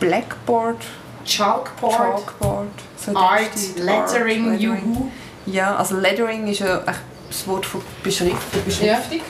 Blackboard, 0.00 0.78
Chalkboard, 1.24 1.94
Chalkboard, 1.96 2.66
so 2.96 3.14
Art, 3.14 3.50
Lettering, 3.76 4.58
Juhu. 4.58 5.10
Ja, 5.46 5.76
also 5.76 5.96
Lettering 5.96 6.46
ist 6.48 6.60
ja 6.60 6.82
das 7.28 7.46
Wort 7.46 7.66
für 7.66 7.80
Beschriftung. 8.02 8.64
Beschriftung. 8.64 9.20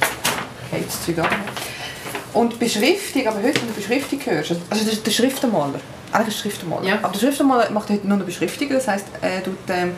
Okay, 0.70 0.84
das 0.86 1.04
Zeug 1.04 1.18
ab. 1.18 1.30
Und 2.32 2.58
Beschriftung, 2.58 3.26
aber 3.26 3.38
heute, 3.42 3.60
wenn 3.60 3.68
du 3.68 3.74
Beschriftung 3.74 4.20
hörst, 4.24 4.52
also 4.70 4.84
der, 4.84 4.94
der 4.94 5.10
Schriftenmaler, 5.10 5.80
eigentlich 6.12 6.28
ist 6.36 6.44
der 6.44 6.50
Schriftenmaler, 6.50 6.84
Ja. 6.84 6.94
aber 7.02 7.12
der 7.12 7.18
Schriftenmaler 7.18 7.70
macht 7.70 7.90
heute 7.90 8.06
nur 8.06 8.18
noch 8.18 8.26
Beschriftungen, 8.26 8.72
das 8.74 8.86
heisst, 8.86 9.06
er 9.20 9.42
tut, 9.42 9.58
ähm, 9.68 9.92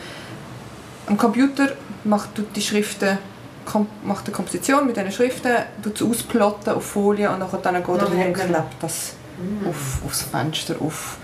am 1.07 1.17
Computer 1.17 1.73
macht 2.03 2.33
tut 2.33 2.55
die 2.55 2.61
Schriften, 2.61 3.19
kom, 3.65 3.87
macht 4.03 4.25
eine 4.25 4.33
Komposition 4.35 4.87
mit 4.87 4.97
diesen 4.97 5.11
Schriften, 5.11 5.51
tut 5.83 5.95
es 5.95 6.01
ausplotten 6.01 6.73
auf 6.73 6.83
Folie 6.85 7.29
und 7.29 7.39
dann, 7.39 7.49
dann 7.61 7.75
geht 7.83 7.87
er 7.87 8.07
und 8.27 8.33
klebt 8.33 8.63
das 8.81 9.13
auf, 9.69 10.01
aufs 10.05 10.23
Fenster, 10.23 10.75
auf, 10.79 11.17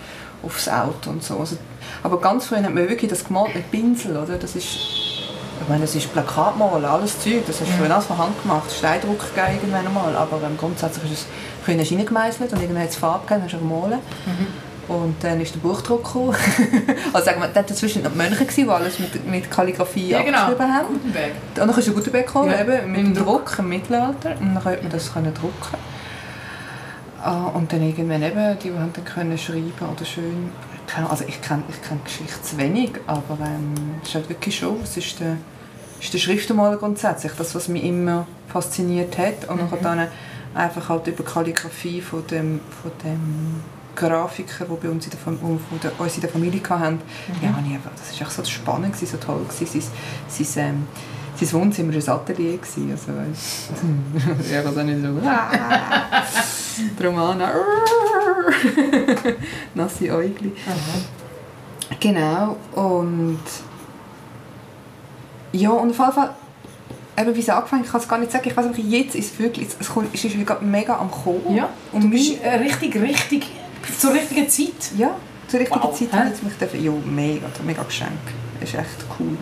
aufs 0.44 0.68
Auto 0.68 1.10
und 1.10 1.23
so. 1.23 1.38
Also, 1.39 1.57
aber 2.04 2.20
ganz 2.20 2.47
früher 2.47 2.64
hat 2.64 2.74
man 2.74 2.88
wirklich 2.89 3.10
das 3.10 3.24
gemalt 3.24 3.56
mit 3.56 3.70
Pinsel, 3.71 4.18
oder? 4.18 4.38
Das 4.38 4.56
ist, 4.56 4.65
ich 4.65 5.68
meine, 5.68 5.82
das 5.82 5.96
ist 5.96 6.11
Plakatmalen, 6.11 6.86
alles 6.86 7.20
Zeug, 7.20 7.43
das 7.46 7.61
hast 7.61 7.70
du 7.79 7.92
alles 7.93 8.06
von 8.06 8.18
Hand 8.18 8.42
gemacht, 8.42 8.71
Steindruck 8.71 9.24
irgendwann 9.36 9.86
einmal, 9.87 10.15
aber 10.15 10.37
ähm, 10.46 10.57
grundsätzlich 10.57 11.11
ist 11.11 11.20
es, 11.21 11.25
früher 11.64 11.78
reingemeißelt 11.78 12.54
und 12.54 12.61
irgendwann 12.61 12.84
hat 12.84 12.89
es 12.89 12.96
Farbe 12.96 13.28
gegeben, 13.28 13.42
dann 13.42 13.43
hast 13.43 13.54
du 13.54 13.60
gemalt. 13.60 14.01
Und 14.89 15.23
dann 15.23 15.39
ist 15.39 15.54
der 15.54 15.60
Buchdruck 15.60 16.04
gekommen. 16.04 16.36
also 17.14 17.23
sagen 17.26 17.39
wir, 17.39 17.48
dann 17.50 17.64
dazwischen 17.68 18.01
noch 18.01 18.12
die 18.12 18.18
Mönche, 18.18 18.43
die 18.43 18.68
alles 18.68 18.98
mit, 18.98 19.23
mit 19.29 19.51
Kalligrafie 19.51 20.10
Ja, 20.10 20.23
genau. 20.23 20.39
abgeschrieben 20.39 20.73
haben. 20.73 20.87
Gutenberg. 20.87 21.32
Und 21.50 21.57
dann 21.57 21.70
ist 21.70 21.86
der 21.87 21.93
Gutenberg 21.93 22.26
gekommen, 22.26 22.50
Ja. 22.50 22.62
eben, 22.62 22.92
mit 22.92 23.01
dem 23.01 23.14
dem 23.14 23.23
Druck 23.23 23.56
im 23.60 23.70
Mittelalter. 23.70 24.32
Und 24.39 24.56
dann 24.56 24.64
konnte 24.64 24.82
man 24.82 24.92
das 24.92 25.14
können 25.14 25.32
drucken. 25.32 25.78
Ah, 27.23 27.47
und 27.54 27.71
dann 27.73 27.82
irgendwann 27.82 28.21
eben, 28.23 28.57
die 28.59 28.71
haben 28.71 28.91
dann 28.93 29.05
können 29.05 29.37
schreiben 29.37 29.71
oder 29.93 30.05
schön... 30.05 30.51
Also 31.07 31.23
ich 31.28 31.39
kenne 31.42 31.61
ich 31.69 31.79
kenn 31.87 32.00
Geschichte 32.03 32.42
zu 32.42 32.58
wenig, 32.58 32.92
aber 33.05 33.38
ähm, 33.45 33.76
es 34.02 34.09
ist 34.09 34.16
halt 34.16 34.28
wirklich 34.30 34.58
schon, 34.58 34.78
es 34.81 34.98
ist 34.98 35.20
der, 35.20 35.38
ist 36.02 36.11
der 36.11 36.17
Schriftenmaler 36.17 36.78
grundsätzlich, 36.78 37.31
das, 37.38 37.53
was 37.53 37.67
mich 37.67 37.84
immer 37.84 38.26
fasziniert 38.48 39.16
hat. 39.20 39.48
Und 39.50 39.61
Mhm. 39.72 39.78
dann 39.84 40.08
einfach 40.56 40.89
halt 40.89 41.06
über 41.06 41.23
Kalligrafie 41.23 42.02
von 42.02 42.26
dem, 42.26 42.59
von 42.81 42.92
dem 43.03 43.61
Grafiker, 43.95 44.66
die 44.66 44.76
bei 44.88 44.89
uns 44.89 45.06
in 45.06 45.11
der, 45.11 45.20
Fam- 45.20 45.59
der, 45.83 45.92
uns 46.00 46.16
in 46.16 46.22
der 46.22 46.30
Familie 46.31 46.61
hatten, 46.67 46.95
Mhm. 46.95 47.33
ja, 47.44 47.50
ich 47.67 47.73
einfach, 47.76 47.92
das 47.95 48.20
war 48.20 48.28
echt 48.28 48.36
so 48.36 48.44
spannend, 48.45 48.95
so 48.95 49.17
toll. 49.17 49.45
Gewesen. 49.48 49.81
Sein, 50.28 50.45
sein, 50.45 50.66
ähm, 50.70 50.88
sein 51.36 51.54
Wohnzimmer 51.54 51.94
war 51.94 52.02
ein 52.16 52.20
Atelier. 52.22 52.58
Gewesen, 52.58 52.92
also, 52.92 53.11
ja, 54.52 54.61
ich 54.61 54.66
auch 54.67 54.83
nicht 54.83 55.02
so... 55.04 55.08
Darum 56.98 57.18
an... 57.18 57.42
Nasse 59.76 60.12
Äugli. 60.14 60.52
Genau, 62.00 62.56
und... 62.76 63.40
Ja, 65.52 65.72
und 65.72 65.90
auf 65.92 65.98
jeden 66.00 66.14
Fall... 66.14 66.36
Eben, 67.18 67.36
wie 67.36 67.40
es 67.40 67.50
angefangen 67.50 67.82
hat, 67.82 67.86
ich 67.88 67.92
kann 67.92 68.02
es 68.02 68.08
gar 68.08 68.18
nicht 68.20 68.32
sagen. 68.32 68.48
Ich 68.50 68.56
weiß 68.56 68.66
einfach, 68.68 68.84
jetzt 68.84 69.16
ist 69.16 69.34
es 69.34 69.40
wirklich... 69.40 69.68
Es 69.80 69.90
kommt- 69.90 70.14
es 70.14 70.24
ist 70.24 70.36
mega 70.62 70.98
am 70.98 71.12
Kommen. 71.12 71.54
Ja, 71.56 71.70
und 71.92 72.04
du 72.06 72.10
bist 72.10 72.42
äh, 72.42 72.56
richtig, 72.56 72.96
richtig 72.96 73.48
zur 73.98 74.14
richtigen 74.14 74.48
Zeit. 74.48 74.92
Ja, 74.98 75.12
zur 75.48 75.60
richtigen 75.60 75.82
Wow, 75.84 75.98
Zeit 76.00 76.34
ich 76.36 76.44
mich 76.44 76.54
dafür... 76.58 76.80
Ja, 76.80 76.92
mega, 77.06 77.48
mega 77.66 77.84
Geschenk. 77.84 78.12
Das 78.60 78.70
ist 78.70 78.76
echt 78.76 79.06
cool. 79.20 79.38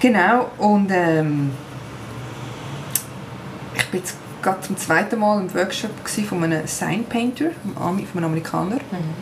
Genau, 0.00 0.50
und 0.58 0.90
ähm, 0.90 1.50
ich 3.74 3.86
bin 3.86 4.00
jetzt 4.00 4.16
gerade 4.42 4.60
zum 4.62 4.76
zweiten 4.76 5.18
Mal 5.18 5.40
im 5.40 5.54
Workshop 5.54 5.90
von 6.28 6.42
einem 6.44 6.66
Sign 6.66 7.04
Painter, 7.04 7.46
von 7.76 7.98
einem 7.98 8.24
Amerikaner, 8.24 8.76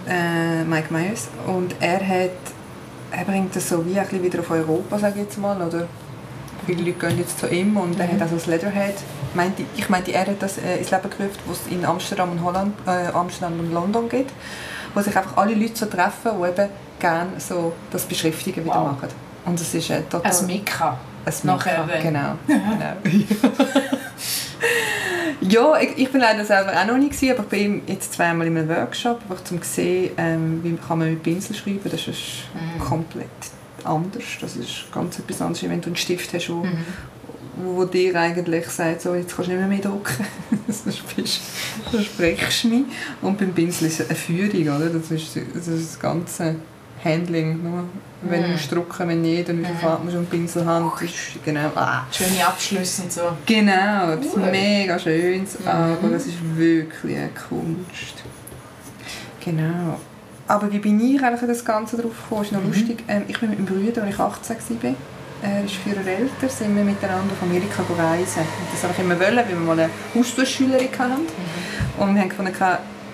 äh, 0.08 0.64
Mike 0.64 0.92
Myers, 0.92 1.28
und 1.46 1.74
er 1.80 2.00
hat, 2.06 2.30
er 3.12 3.24
bringt 3.24 3.54
das 3.54 3.68
so 3.68 3.84
wie 3.86 3.98
ein 3.98 4.04
bisschen 4.06 4.22
wieder 4.22 4.40
auf 4.40 4.50
Europa, 4.50 4.98
sage 4.98 5.14
ich 5.20 5.24
jetzt 5.26 5.38
mal, 5.38 5.60
oder 5.60 5.86
viele 6.66 6.82
Leute 6.82 7.06
gehen 7.06 7.18
jetzt 7.18 7.38
zu 7.38 7.48
ihm 7.48 7.76
und 7.76 7.98
er 7.98 8.08
hat 8.08 8.20
also 8.22 8.36
das 8.36 8.46
Leatherhead, 8.46 8.94
meinte, 9.34 9.64
ich 9.76 9.88
meinte, 9.88 10.12
er 10.12 10.26
hat 10.26 10.40
das 10.42 10.58
äh, 10.58 10.78
ins 10.78 10.90
Leben 10.90 11.10
gerufen, 11.10 11.38
was 11.46 11.60
es 11.66 11.72
in 11.72 11.84
Amsterdam 11.84 12.32
und 12.32 12.42
Holland, 12.44 12.74
äh, 12.86 13.08
Amsterdam 13.12 13.58
und 13.60 13.72
London 13.72 14.08
gibt, 14.08 14.30
wo 14.94 15.00
sich 15.00 15.16
einfach 15.16 15.36
alle 15.36 15.54
Leute 15.54 15.76
so 15.76 15.86
treffen, 15.86 16.32
die 16.42 16.48
eben 16.48 16.68
gerne 16.98 17.30
so 17.38 17.72
das 17.90 18.04
Beschriftigen 18.04 18.64
wieder 18.64 18.74
Wow. 18.74 18.92
machen. 18.92 19.08
Und 19.46 19.58
das 19.60 19.72
ist 19.74 19.88
äh, 19.90 20.02
total... 20.02 20.30
Ein 20.32 20.46
Mekka. 20.46 20.98
Ein 21.24 21.32
Mekka, 21.44 21.88
wenn- 21.88 22.02
Genau. 22.02 22.32
genau. 22.46 23.40
ja, 25.40 25.78
ich, 25.80 25.96
ich 25.96 26.10
bin 26.10 26.20
leider 26.20 26.44
selber 26.44 26.72
auch 26.78 26.86
noch 26.86 26.96
nicht 26.98 27.12
gewesen, 27.12 27.32
aber 27.34 27.42
ich 27.44 27.48
bin 27.48 27.82
jetzt 27.86 28.12
zweimal 28.14 28.46
in 28.46 28.56
einem 28.56 28.68
Workshop, 28.68 29.20
einfach 29.28 29.42
zum 29.44 29.62
sehen, 29.62 30.10
ähm, 30.16 30.60
wie 30.62 30.76
kann 30.76 30.98
man 30.98 31.10
mit 31.10 31.22
Pinsel 31.22 31.54
schreiben. 31.56 31.80
Das 31.84 32.06
ist 32.08 32.18
Mhm. 32.54 32.80
komplett 32.80 33.28
anders. 33.84 34.22
Das 34.40 34.56
ist 34.56 34.86
ganz 34.92 35.18
etwas 35.18 35.40
anderes, 35.40 35.62
wenn 35.68 35.80
du 35.80 35.86
einen 35.86 35.96
Stift 35.96 36.32
hast, 36.34 36.50
wo, 36.50 36.64
Mhm. 36.64 36.78
wo 37.64 37.84
dir 37.84 38.14
eigentlich 38.16 38.66
sagt, 38.68 39.02
so, 39.02 39.14
jetzt 39.14 39.34
kannst 39.34 39.50
du 39.50 39.54
nicht 39.54 39.60
mehr, 39.60 39.68
mehr 39.68 39.78
drucken. 39.80 40.26
Sonst 40.68 41.16
bist- 41.16 41.40
sonst 41.90 42.06
sprichst 42.06 42.64
du 42.64 42.68
mich. 42.68 42.84
Und 43.22 43.38
beim 43.38 43.52
Pinsel 43.52 43.88
ist 43.88 44.00
es 44.00 44.08
eine 44.08 44.16
Führung, 44.16 44.62
oder? 44.76 44.88
Das 44.90 45.10
ist 45.10 45.34
das, 45.54 45.66
ist 45.66 45.92
das 45.94 45.98
ganze 46.00 46.56
Handling. 47.04 47.62
Nur 47.62 47.84
wenn 48.22 48.42
du 48.42 48.46
Mhm. 48.48 48.52
musst 48.54 48.70
drucken, 48.72 49.08
wenn 49.08 49.22
nicht, 49.22 49.46
viel 49.46 49.54
Mhm. 49.56 49.64
Farbe 49.80 50.04
musst 50.04 50.14
du 50.14 50.18
einen 50.18 50.26
Pinsel 50.28 50.64
haben. 50.66 50.90
Das 50.92 51.02
ist 51.02 51.14
genau... 51.44 51.70
Ah. 51.74 52.02
Schöne 52.12 52.46
Abschlüsse 52.46 53.02
und 53.02 53.12
so. 53.12 53.22
Genau, 53.46 54.10
etwas 54.12 54.36
Cool. 54.36 54.50
mega 54.50 54.98
Schönes, 54.98 55.58
Mhm. 55.60 55.66
aber 55.68 56.14
es 56.16 56.26
ist 56.26 56.36
wirklich 56.56 57.16
eine 57.16 57.30
Kunst. 57.30 58.22
Genau. 59.44 59.98
Aber 60.48 60.70
wie 60.72 60.78
bin 60.80 61.00
ich 61.00 61.22
eigentlich 61.22 61.40
das 61.48 61.64
Ganze 61.64 61.96
drauf 61.96 62.12
gekommen? 62.22 62.42
ist 62.44 62.52
noch 62.52 62.60
Mhm. 62.60 62.68
lustig. 62.68 63.04
Ähm, 63.08 63.22
ich 63.28 63.38
bin 63.38 63.50
mit 63.50 63.58
meinem 63.60 63.84
Bruder, 63.84 64.02
als 64.02 64.14
ich 64.14 64.20
18 64.20 64.56
war, 64.82 64.94
er 65.42 65.64
ist 65.64 65.74
vier 65.76 65.94
Jahre 65.94 66.10
älter, 66.10 66.48
sind 66.48 66.76
wir 66.76 66.84
miteinander 66.84 67.32
auf 67.32 67.42
Amerika 67.42 67.82
reisen. 67.96 68.40
Und 68.40 68.68
das 68.72 68.82
habe 68.82 68.92
ich 68.92 68.98
immer 68.98 69.18
wollen, 69.18 69.36
weil 69.36 69.48
wir 69.48 69.56
mal 69.56 69.78
eine 69.80 69.90
Austauschschülerin 70.18 70.88
hatten. 70.98 71.26
Und 71.98 72.14
wir 72.14 72.20
haben 72.20 72.28
gefunden, 72.28 72.52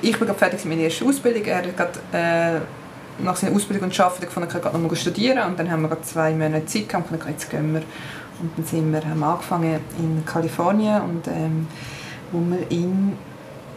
ich 0.03 0.17
bin 0.19 0.27
gerade 0.27 0.39
fertig 0.39 0.65
mit 0.65 0.77
meiner 0.77 0.89
ersten 0.89 1.09
Ausbildung, 1.09 1.45
er 1.45 1.59
hat 1.59 1.77
gerade 1.77 2.01
äh, 2.13 2.61
nach 3.19 3.37
seiner 3.37 3.55
Ausbildung 3.57 3.89
und 3.89 4.01
Arbeiten 4.01 4.27
gefunden, 4.27 4.49
er 4.53 4.61
kann 4.61 4.83
noch 4.83 4.97
studieren 4.97 5.39
und 5.47 5.59
dann 5.59 5.71
haben 5.71 5.83
wir 5.83 5.89
gerade 5.89 6.03
zwei 6.03 6.33
Monate 6.33 6.67
Zeit 6.67 6.89
gehabt 6.89 7.11
und 7.11 7.21
jetzt 7.29 7.51
gehen 7.51 7.75
wir. 7.75 7.83
Und 8.41 8.51
dann 8.57 8.67
sind 8.67 8.93
wir, 8.93 9.03
haben 9.05 9.21
wir 9.21 9.27
angefangen 9.27 9.81
in 9.99 10.25
Kalifornien 10.27 11.01
und 11.01 11.27
ähm, 11.27 11.67
wo 12.33 12.41
wir 12.41 12.71
in, 12.71 13.17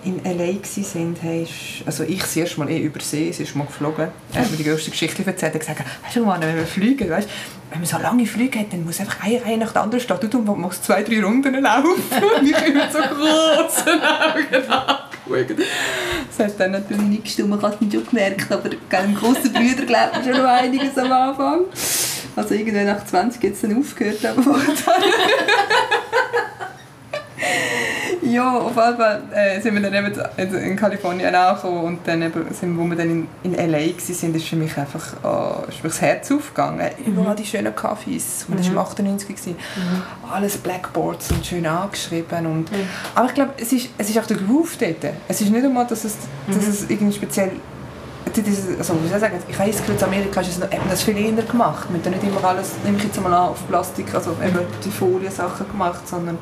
in 0.03 0.25
L.A. 0.25 0.47
waren, 0.47 1.15
hast, 1.23 1.83
also 1.85 2.03
ich 2.03 2.19
das 2.19 2.35
erste 2.35 2.59
Mal 2.59 2.69
eh 2.69 2.79
über 2.79 2.99
See, 2.99 3.31
sie 3.31 3.43
ist 3.43 3.55
mal 3.55 3.65
geflogen, 3.65 4.09
er 4.33 4.41
hat 4.41 4.51
mir 4.51 4.57
die 4.57 4.65
grösste 4.65 4.91
Geschichte 4.91 5.25
erzählt, 5.25 5.55
er 5.55 5.59
hat 5.61 5.77
gesagt, 5.77 5.85
weißt 6.03 6.15
du 6.17 6.25
mal, 6.25 6.41
wenn 6.41 6.57
wir 6.57 6.65
fliegen, 6.65 7.09
weißt, 7.09 7.29
wenn 7.69 7.79
man 7.79 7.87
so 7.87 7.97
lange 7.99 8.25
Flüge 8.25 8.59
hat, 8.59 8.73
dann 8.73 8.83
muss 8.83 8.99
einfach 8.99 9.23
eine 9.23 9.43
Reihe 9.45 9.57
nach 9.57 9.71
der 9.71 9.83
anderen 9.83 10.01
stehen, 10.01 10.17
du 10.19 10.27
du 10.27 10.55
machst 10.55 10.83
zwei, 10.83 11.03
drei 11.03 11.23
Runden 11.23 11.53
laufen 11.61 11.93
und 12.39 12.45
ich 12.45 12.57
bin 12.57 12.73
mit 12.73 12.91
so 12.91 12.99
großen 12.99 14.01
Augen 14.01 15.08
Das 15.29 16.47
hat 16.47 16.59
dann 16.59 16.71
natürlich 16.71 17.03
nicht 17.03 17.23
gestimmt, 17.25 17.49
man 17.49 17.61
hat 17.61 17.81
es 17.81 17.93
schon 17.93 18.07
gemerkt, 18.07 18.51
aber 18.51 18.69
dem 18.69 19.15
grossen 19.15 19.53
Brüder 19.53 19.85
glaubt 19.85 20.13
man 20.13 20.23
schon 20.23 20.33
noch 20.33 20.49
einiges 20.49 20.97
am 20.97 21.11
Anfang. 21.11 21.61
Also 22.35 22.53
irgendwann 22.53 22.85
nach 22.85 23.05
20 23.05 23.43
hat 23.43 23.51
es 23.51 23.61
dann 23.61 23.77
aufgehört, 23.77 24.25
aber 24.25 24.43
vorher. 24.43 24.73
Ja, 28.29 28.57
auf 28.57 28.75
jeden 28.75 28.97
Fall 28.97 29.21
äh, 29.33 29.59
sind 29.59 29.73
wir 29.73 29.81
dann 29.81 29.93
eben 29.93 30.21
also 30.37 30.57
in 30.57 30.75
Kalifornien 30.75 31.33
angekommen 31.33 31.83
und 31.83 31.99
dann 32.07 32.21
eben, 32.21 32.53
sind, 32.53 32.77
wo 32.77 32.83
wir 32.85 32.95
dann 32.95 33.09
in, 33.09 33.27
in 33.43 33.55
L.A. 33.55 33.77
waren, 33.77 34.35
ist 34.35 34.47
für 34.47 34.55
mich 34.55 34.77
einfach 34.77 35.13
oh, 35.23 35.67
ist 35.67 35.83
mir 35.83 35.89
das 35.89 36.01
Herz 36.01 36.31
aufgegangen. 36.31 36.89
Überall 37.05 37.35
die 37.35 37.45
schönen 37.45 37.73
Cafés, 37.73 38.47
und 38.47 38.59
das 38.59 38.73
war 38.73 38.83
98, 38.83 39.27
gewesen. 39.27 39.55
alles 40.31 40.57
Blackboards 40.57 41.31
und 41.31 41.45
schön 41.45 41.65
angeschrieben. 41.65 42.45
Und, 42.45 42.69
Aber 43.15 43.27
ich 43.27 43.33
glaube, 43.33 43.53
es 43.57 43.71
ist, 43.73 43.89
es 43.97 44.09
ist 44.09 44.19
auch 44.19 44.27
der 44.27 44.37
Groove 44.37 44.77
dort. 44.77 45.13
Es 45.27 45.41
ist 45.41 45.51
nicht 45.51 45.63
einmal, 45.63 45.87
dass 45.87 46.03
es, 46.05 46.17
dass 46.47 46.67
es 46.67 46.89
irgendwie 46.89 47.13
speziell 47.13 47.51
also, 48.77 48.93
soll 48.93 48.97
ich 49.05 49.11
sagen, 49.11 49.39
ich 49.47 49.57
habe 49.57 49.71
das 49.71 49.79
Gefühl, 49.79 49.95
in 49.95 50.03
Amerika 50.03 50.41
ist 50.41 50.49
es 50.49 50.59
noch, 50.59 50.69
man 50.69 50.89
das 50.89 51.01
viel 51.01 51.17
eher 51.17 51.31
gemacht. 51.31 51.87
Hat 51.91 52.05
da 52.05 52.09
nicht 52.09 52.23
immer 52.23 52.43
alles, 52.43 52.73
nehme 52.83 52.97
ich 52.97 53.05
jetzt 53.05 53.19
mal 53.21 53.33
an, 53.33 53.49
auf 53.49 53.67
Plastik, 53.67 54.13
also 54.13 54.35
eben 54.45 54.59
die 54.85 54.91
Folien-Sachen 54.91 55.67
gemacht, 55.67 56.07
sondern 56.07 56.37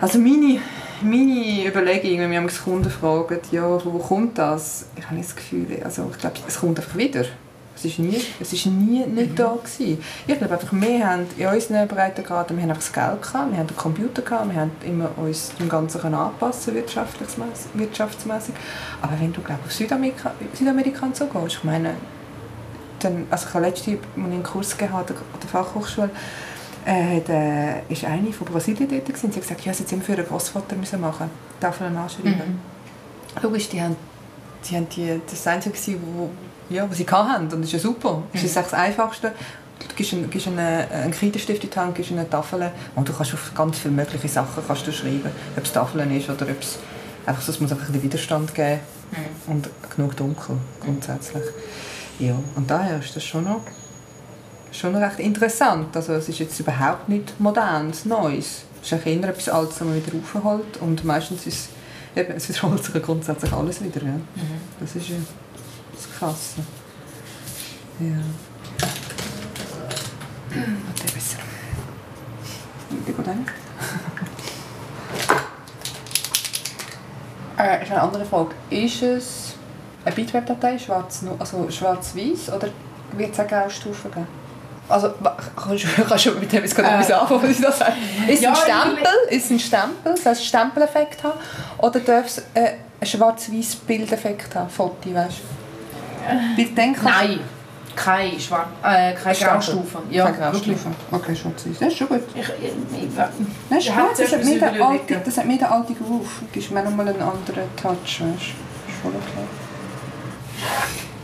also 0.00 0.18
meine, 0.18 0.60
meine 1.02 1.66
Überlegung, 1.66 2.18
wenn 2.18 2.30
mich 2.30 2.40
manchmal 2.40 2.64
Kunden 2.64 2.90
fragen, 2.90 3.38
ja, 3.50 3.84
wo 3.84 3.98
kommt 3.98 4.38
das? 4.38 4.86
Ich 4.96 5.04
habe 5.06 5.18
das 5.20 5.34
Gefühl, 5.34 5.66
also 5.84 6.08
ich 6.10 6.18
glaube, 6.18 6.36
es 6.46 6.60
kommt 6.60 6.78
einfach 6.78 6.96
wieder. 6.96 7.24
Es 7.74 7.84
ist 7.84 7.98
nie, 7.98 8.18
es 8.40 8.54
ist 8.54 8.64
nie 8.64 9.04
nicht 9.04 9.38
da 9.38 9.54
gewesen. 9.54 10.02
Ich 10.26 10.38
glaube 10.38 10.54
einfach, 10.54 10.72
wir 10.72 11.06
haben 11.06 11.26
in 11.36 11.46
unseren 11.46 11.86
Breitengraden, 11.86 12.56
wir 12.56 12.62
haben 12.62 12.70
einfach 12.70 12.82
das 12.82 12.92
Geld 12.92 13.20
gehabt, 13.20 13.50
wir 13.50 13.58
haben 13.58 13.66
den 13.66 13.76
Computer 13.76 14.22
gehabt, 14.22 14.50
wir 14.50 14.60
haben 14.62 14.70
immer 14.82 15.10
uns 15.18 15.52
dem 15.60 15.68
Ganzen 15.68 16.14
anpassen 16.14 16.74
wirtschaftlich- 16.74 17.28
wirtschaftsmäßig. 17.74 18.54
Aber 19.02 19.12
wenn 19.20 19.30
du 19.30 19.42
glaube 19.42 19.60
auf 19.66 19.72
Südamerika, 19.72 20.32
Südamerika 20.54 21.06
so 21.12 21.26
gehst, 21.26 21.56
ich 21.56 21.64
meine, 21.64 21.92
dann, 23.00 23.26
also 23.30 23.46
ich 23.46 23.54
habe 23.54 23.68
ich 23.68 23.98
einen 24.16 24.42
Kurs 24.42 24.78
gehabt 24.78 25.10
an 25.10 25.16
der 25.42 25.48
Fachhochschule, 25.50 26.08
äh, 26.86 27.20
da 27.20 27.80
ist 27.88 28.04
eine 28.04 28.32
von 28.32 28.46
Brasilien 28.46 28.88
dort 28.88 29.04
gewesen. 29.04 29.30
Sie 29.30 29.40
hat 29.40 29.42
gesagt, 29.42 29.64
ja, 29.64 29.74
sie 29.74 29.84
haben 29.84 30.02
für 30.02 30.12
ihren 30.12 30.26
Großvater 30.26 30.76
müssen 30.76 31.00
machen, 31.00 31.30
Tafeln 31.60 31.96
anschreiben. 31.96 32.60
Logisch, 33.42 33.68
die 33.68 33.82
haben 33.82 33.96
die 34.68 34.76
haben 34.76 34.88
die, 34.88 35.20
das 35.26 35.44
das 35.44 35.46
Einzige, 35.46 35.98
wo, 36.14 36.30
ja, 36.68 36.88
was 36.88 36.98
sie 36.98 37.06
hatten. 37.06 37.44
Und 37.44 37.50
das 37.52 37.60
ist 37.60 37.72
ja 37.72 37.78
super. 37.78 38.22
Das 38.32 38.42
ist 38.42 38.56
das 38.56 38.74
Einfachste. 38.74 39.32
Du 39.78 39.94
gibst 39.94 40.14
einen, 40.14 40.30
gibst 40.30 40.46
einen, 40.46 40.58
einen 40.58 41.12
Kreidestift 41.12 41.62
in 41.62 41.70
die 41.70 41.76
Hand, 41.78 41.94
gibst 41.94 42.10
eine 42.10 42.28
Tafel 42.28 42.70
und 42.94 43.08
du 43.08 43.12
kannst 43.12 43.34
auf 43.34 43.52
ganz 43.54 43.78
viele 43.78 43.94
mögliche 43.94 44.28
Sachen 44.28 44.62
kannst 44.66 44.86
du 44.86 44.92
schreiben. 44.92 45.30
Ob 45.56 45.64
es 45.64 45.72
Tafeln 45.72 46.16
ist 46.16 46.30
oder 46.30 46.46
ob 46.46 46.60
es 46.60 46.78
einfach 47.26 47.42
so, 47.42 47.52
es 47.52 47.60
muss 47.60 47.70
einfach 47.72 47.88
einen 47.88 48.02
Widerstand 48.02 48.54
geben 48.54 48.80
und 49.46 49.68
genug 49.94 50.16
dunkel 50.16 50.56
grundsätzlich. 50.82 51.44
Ja, 52.18 52.34
und 52.54 52.70
daher 52.70 52.98
ist 52.98 53.14
das 53.14 53.24
schon 53.24 53.44
noch, 53.44 53.60
schon 54.72 54.94
recht 54.96 55.18
interessant. 55.18 55.96
Also 55.96 56.14
es 56.14 56.28
ist 56.28 56.38
jetzt 56.38 56.58
überhaupt 56.60 57.08
nicht 57.08 57.38
modernes, 57.40 58.04
Neues. 58.04 58.62
Es 58.82 58.92
ist 58.92 59.06
eher 59.06 59.24
etwas 59.24 59.48
Altes, 59.48 59.78
das 59.78 59.86
man 59.86 59.96
wieder 59.96 60.12
aufholt 60.16 60.76
und 60.80 61.04
meistens 61.04 61.46
ist 61.46 61.68
eben, 62.14 62.32
es 62.32 62.48
wiederholt 62.48 62.84
sich 62.84 63.02
grundsätzlich 63.02 63.52
alles 63.52 63.82
wieder. 63.82 64.02
Ja. 64.02 64.14
Das 64.80 64.94
ist 64.94 65.08
ja 65.08 65.16
das 65.92 66.18
Krasse. 66.18 66.60
Ja. 68.00 68.06
Warte, 70.48 71.14
besser. 71.14 71.38
Ich 72.90 73.06
gehe 73.06 73.24
dann. 73.24 73.46
Äh, 77.58 77.82
ist 77.82 77.90
eine 77.90 78.02
andere 78.02 78.22
Frage. 78.26 78.50
Ist 78.68 79.02
es 79.02 79.54
eine 80.04 80.14
Bitweb-Datei, 80.14 80.78
schwarz, 80.78 81.24
also 81.38 81.70
schwarz-weiß 81.70 82.50
oder 82.50 82.68
wird 83.12 83.32
es 83.32 83.40
auch 83.40 83.46
Graustufen 83.46 84.10
geben? 84.10 84.26
Also, 84.88 85.10
kannst 85.56 85.84
du, 85.84 86.04
kannst 86.04 86.26
du 86.26 86.30
mit 86.32 86.52
dem 86.52 86.62
jetzt 86.62 86.74
gerade 86.76 86.88
Äh, 86.88 86.94
etwas 87.00 87.10
anfangen, 87.12 87.42
was 87.42 87.50
ich 87.50 87.60
da 87.60 87.72
sage? 87.72 87.92
Ist 88.28 88.34
es 88.34 88.40
ja, 88.40 88.50
ein 88.50 88.56
Stempel? 88.56 89.12
Ist 89.30 89.44
es 89.46 89.50
ein 89.50 89.58
Stempel? 89.60 90.16
Soll 90.16 90.32
es 90.32 90.38
einen 90.38 90.46
Stempeleffekt 90.46 91.22
haben? 91.24 91.38
Oder 91.78 92.00
darf 92.00 92.26
es 92.26 92.38
äh, 92.54 92.60
einen 92.64 92.76
schwarz-weiß 93.02 93.76
Bildeffekt 93.86 94.54
haben? 94.54 94.70
Foto, 94.70 95.12
weißt 95.12 95.38
du? 96.56 96.62
Du- 96.64 97.02
Nein, 97.02 97.40
keine, 97.94 98.38
Schwar 98.38 98.66
äh, 98.82 99.14
keine 99.14 99.34
Stempel. 99.34 99.54
Graustufen. 99.54 100.00
Ja, 100.10 100.24
Keine 100.30 100.50
Graustufen. 100.50 100.94
Okay, 101.10 101.34
schwarz-weiß. 101.36 101.78
Das 101.80 101.88
ist 101.88 101.98
schon 101.98 102.08
gut. 102.08 102.20
Ich, 102.34 102.40
ich, 102.42 102.44
ich, 102.44 103.16
Nein, 103.16 103.28
Ja, 103.70 103.78
ist 103.78 103.86
gut. 103.88 104.18
Das 104.18 104.26
hat, 104.26 104.32
etwas 104.34 104.44
mir 104.48 104.58
der 104.60 104.68
überlegen. 104.76 104.84
alte, 104.84 105.22
das 105.24 105.38
alte. 105.38 105.94
Gibst 106.52 106.70
mir 106.70 106.82
nochmal 106.82 107.08
einen 107.08 107.22
anderen 107.22 107.76
Touch, 107.80 107.92
weißt 107.92 108.20
du? 108.20 108.24
Ist 108.28 109.00
voll 109.02 109.12
okay. 109.12 109.65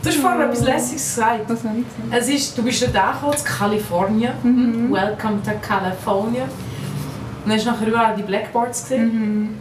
Du 0.03 0.09
hast 0.09 0.17
vorher 0.17 0.45
etwas 0.45 0.61
Lässiges 0.61 1.15
gesagt. 1.15 1.49
Was 1.49 1.59
ich? 1.63 2.11
Es 2.11 2.29
ist, 2.29 2.57
du 2.57 2.63
bist 2.63 2.81
dort 2.83 2.95
angekommen, 2.95 3.33
in 3.33 3.43
Kalifornien. 3.43 4.33
Mhm. 4.43 4.93
Welcome 4.93 5.41
to 5.43 5.51
California. 5.61 6.43
Und 6.43 7.49
dann 7.49 7.53
hast 7.53 7.65
du 7.65 7.71
nachher 7.71 7.87
überall 7.87 8.15
die 8.15 8.23
Blackboards 8.23 8.83
gesehen. 8.83 9.05
Mhm. 9.05 9.57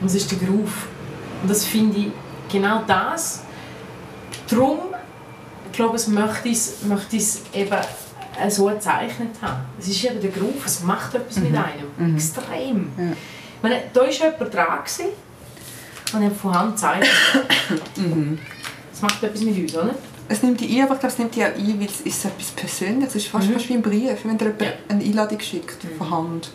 Und 0.00 0.06
es 0.06 0.14
ist 0.14 0.30
der 0.30 0.38
Groove. 0.38 0.86
Und 1.42 1.50
das 1.50 1.64
finde 1.64 1.98
ich 1.98 2.12
genau 2.50 2.82
das. 2.86 3.42
Darum, 4.48 4.78
ich 5.66 5.72
glaube, 5.72 5.96
es 5.96 6.06
möchte 6.08 6.48
ich 6.48 6.56
es, 6.56 6.82
möchte 6.82 7.16
es 7.16 7.42
eben 7.54 7.76
so 8.48 8.66
gezeichnet 8.66 9.36
haben. 9.40 9.64
Es 9.78 9.88
ist 9.88 10.04
eben 10.04 10.20
der 10.20 10.30
Groove, 10.30 10.64
es 10.64 10.82
macht 10.82 11.14
etwas 11.14 11.36
mit 11.36 11.54
einem. 11.54 12.14
Extrem. 12.14 12.90
Ja. 12.96 13.04
Ich 13.12 13.62
meine, 13.62 13.82
da 13.92 14.00
war 14.00 14.10
jemand 14.10 14.54
dran 14.54 14.78
gewesen 14.78 15.08
und 16.14 16.24
hat 16.24 16.32
von 16.32 16.54
Hand 16.54 16.74
gezeichnet. 16.74 17.10
Das 19.00 19.10
macht 19.10 19.22
etwas 19.22 19.40
mit 19.42 19.56
uns, 19.58 19.74
oder? 19.76 19.94
Es 20.28 20.42
nimmt 20.42 20.60
die 20.60 20.78
ein, 20.78 20.84
aber 20.84 20.94
ich 20.94 21.00
glaube, 21.00 21.12
es 21.12 21.18
nimmt 21.18 21.34
die 21.34 21.42
auch 21.42 21.46
ein, 21.48 21.80
weil 21.80 21.86
es 21.86 22.00
ist 22.02 22.24
etwas 22.24 22.50
Persönliches. 22.50 23.14
Es 23.16 23.22
ist 23.24 23.28
fast, 23.30 23.48
Mhm. 23.48 23.52
fast 23.54 23.68
wie 23.68 23.74
ein 23.74 23.82
Brief, 23.82 24.18
wenn 24.24 24.38
dir 24.38 24.44
jemand 24.46 24.62
Ja. 24.62 24.68
eine 24.88 25.02
Einladung 25.04 25.40
schickt 25.40 25.76
von 25.98 26.10
Hand. 26.10 26.50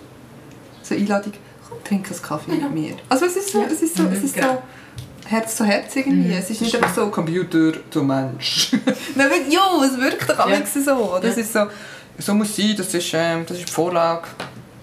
So 0.81 0.93
eine 0.95 1.03
Einladung, 1.03 1.33
komm, 1.67 1.77
trink 1.83 2.09
einen 2.09 2.21
Kaffee 2.21 2.51
mit 2.51 2.71
mir. 2.73 2.95
Also 3.09 3.25
es 3.25 3.35
ist 3.35 3.51
so, 3.51 3.59
Ja. 3.61 3.67
es 3.67 3.81
ist 3.81 3.97
so, 3.97 4.03
es 4.03 4.19
Mhm, 4.19 4.25
ist 4.25 4.35
so 4.35 4.57
Herz 5.27 5.55
zu 5.57 5.65
Herz 5.65 5.95
irgendwie. 5.95 6.33
Es 6.33 6.49
ist 6.51 6.61
nicht 6.61 6.75
einfach 6.75 6.93
so 6.95 7.07
Computer 7.07 7.73
zu 7.89 8.03
Mensch. 8.03 8.71
Nein, 9.15 9.29
ja, 9.49 9.61
es 9.83 9.97
wirkt 9.99 10.29
doch 10.29 10.47
Ja. 10.47 10.55
ja. 10.59 10.65
so. 10.65 10.79
Ja. 10.91 11.19
Es 11.23 11.37
ist 11.37 11.51
so, 11.51 11.65
so 12.19 12.33
muss 12.35 12.49
es 12.51 12.55
sein, 12.57 12.75
das 12.77 12.93
ist, 12.93 13.11
ähm, 13.13 13.43
das 13.47 13.57
ist 13.59 13.67
die 13.67 13.73
Vorlage. 13.73 14.27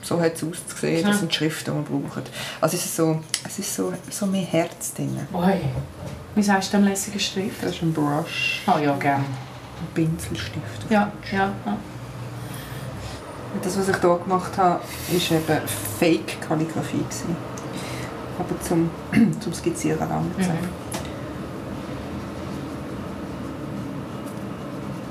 So 0.03 0.21
hat 0.21 0.35
es 0.35 0.43
ausgesehen, 0.43 1.07
das 1.07 1.21
sind 1.21 1.31
die 1.31 1.37
Schriften, 1.37 1.71
die 1.73 1.93
wir 1.93 2.01
brauchen. 2.01 2.23
Also 2.61 2.77
es 2.77 2.85
ist 2.85 2.97
so, 2.97 3.21
es 3.47 3.59
ist 3.61 3.75
so, 3.75 3.93
so 4.11 4.27
mehr 4.27 4.43
Herz 4.45 4.93
drin. 4.95 5.17
Oi. 5.33 5.61
Wie 6.35 6.43
sagst 6.43 6.73
du 6.73 6.79
dem 6.79 6.87
lässigen 6.89 7.21
Stift? 7.21 7.63
Das 7.63 7.73
ist 7.77 7.83
ein 7.83 7.93
Brush, 7.93 8.63
Oh 8.67 8.79
ja, 8.79 8.97
gerne. 8.97 9.23
ein 9.25 9.95
Pinselstift. 9.95 10.91
Ja, 10.91 11.13
ja. 11.31 11.53
ja. 11.65 11.77
Das, 13.63 13.79
was 13.79 13.89
ich 13.89 13.97
hier 14.01 14.19
gemacht 14.19 14.57
habe, 14.57 14.81
war 14.81 15.37
eben 15.39 15.69
Fake-Kalligrafie. 16.01 17.05
Aber 18.39 18.61
zum, 18.63 18.91
zum 19.41 19.53
Skizzieren 19.53 19.99
lange 20.09 20.35
Zeit. 20.39 20.49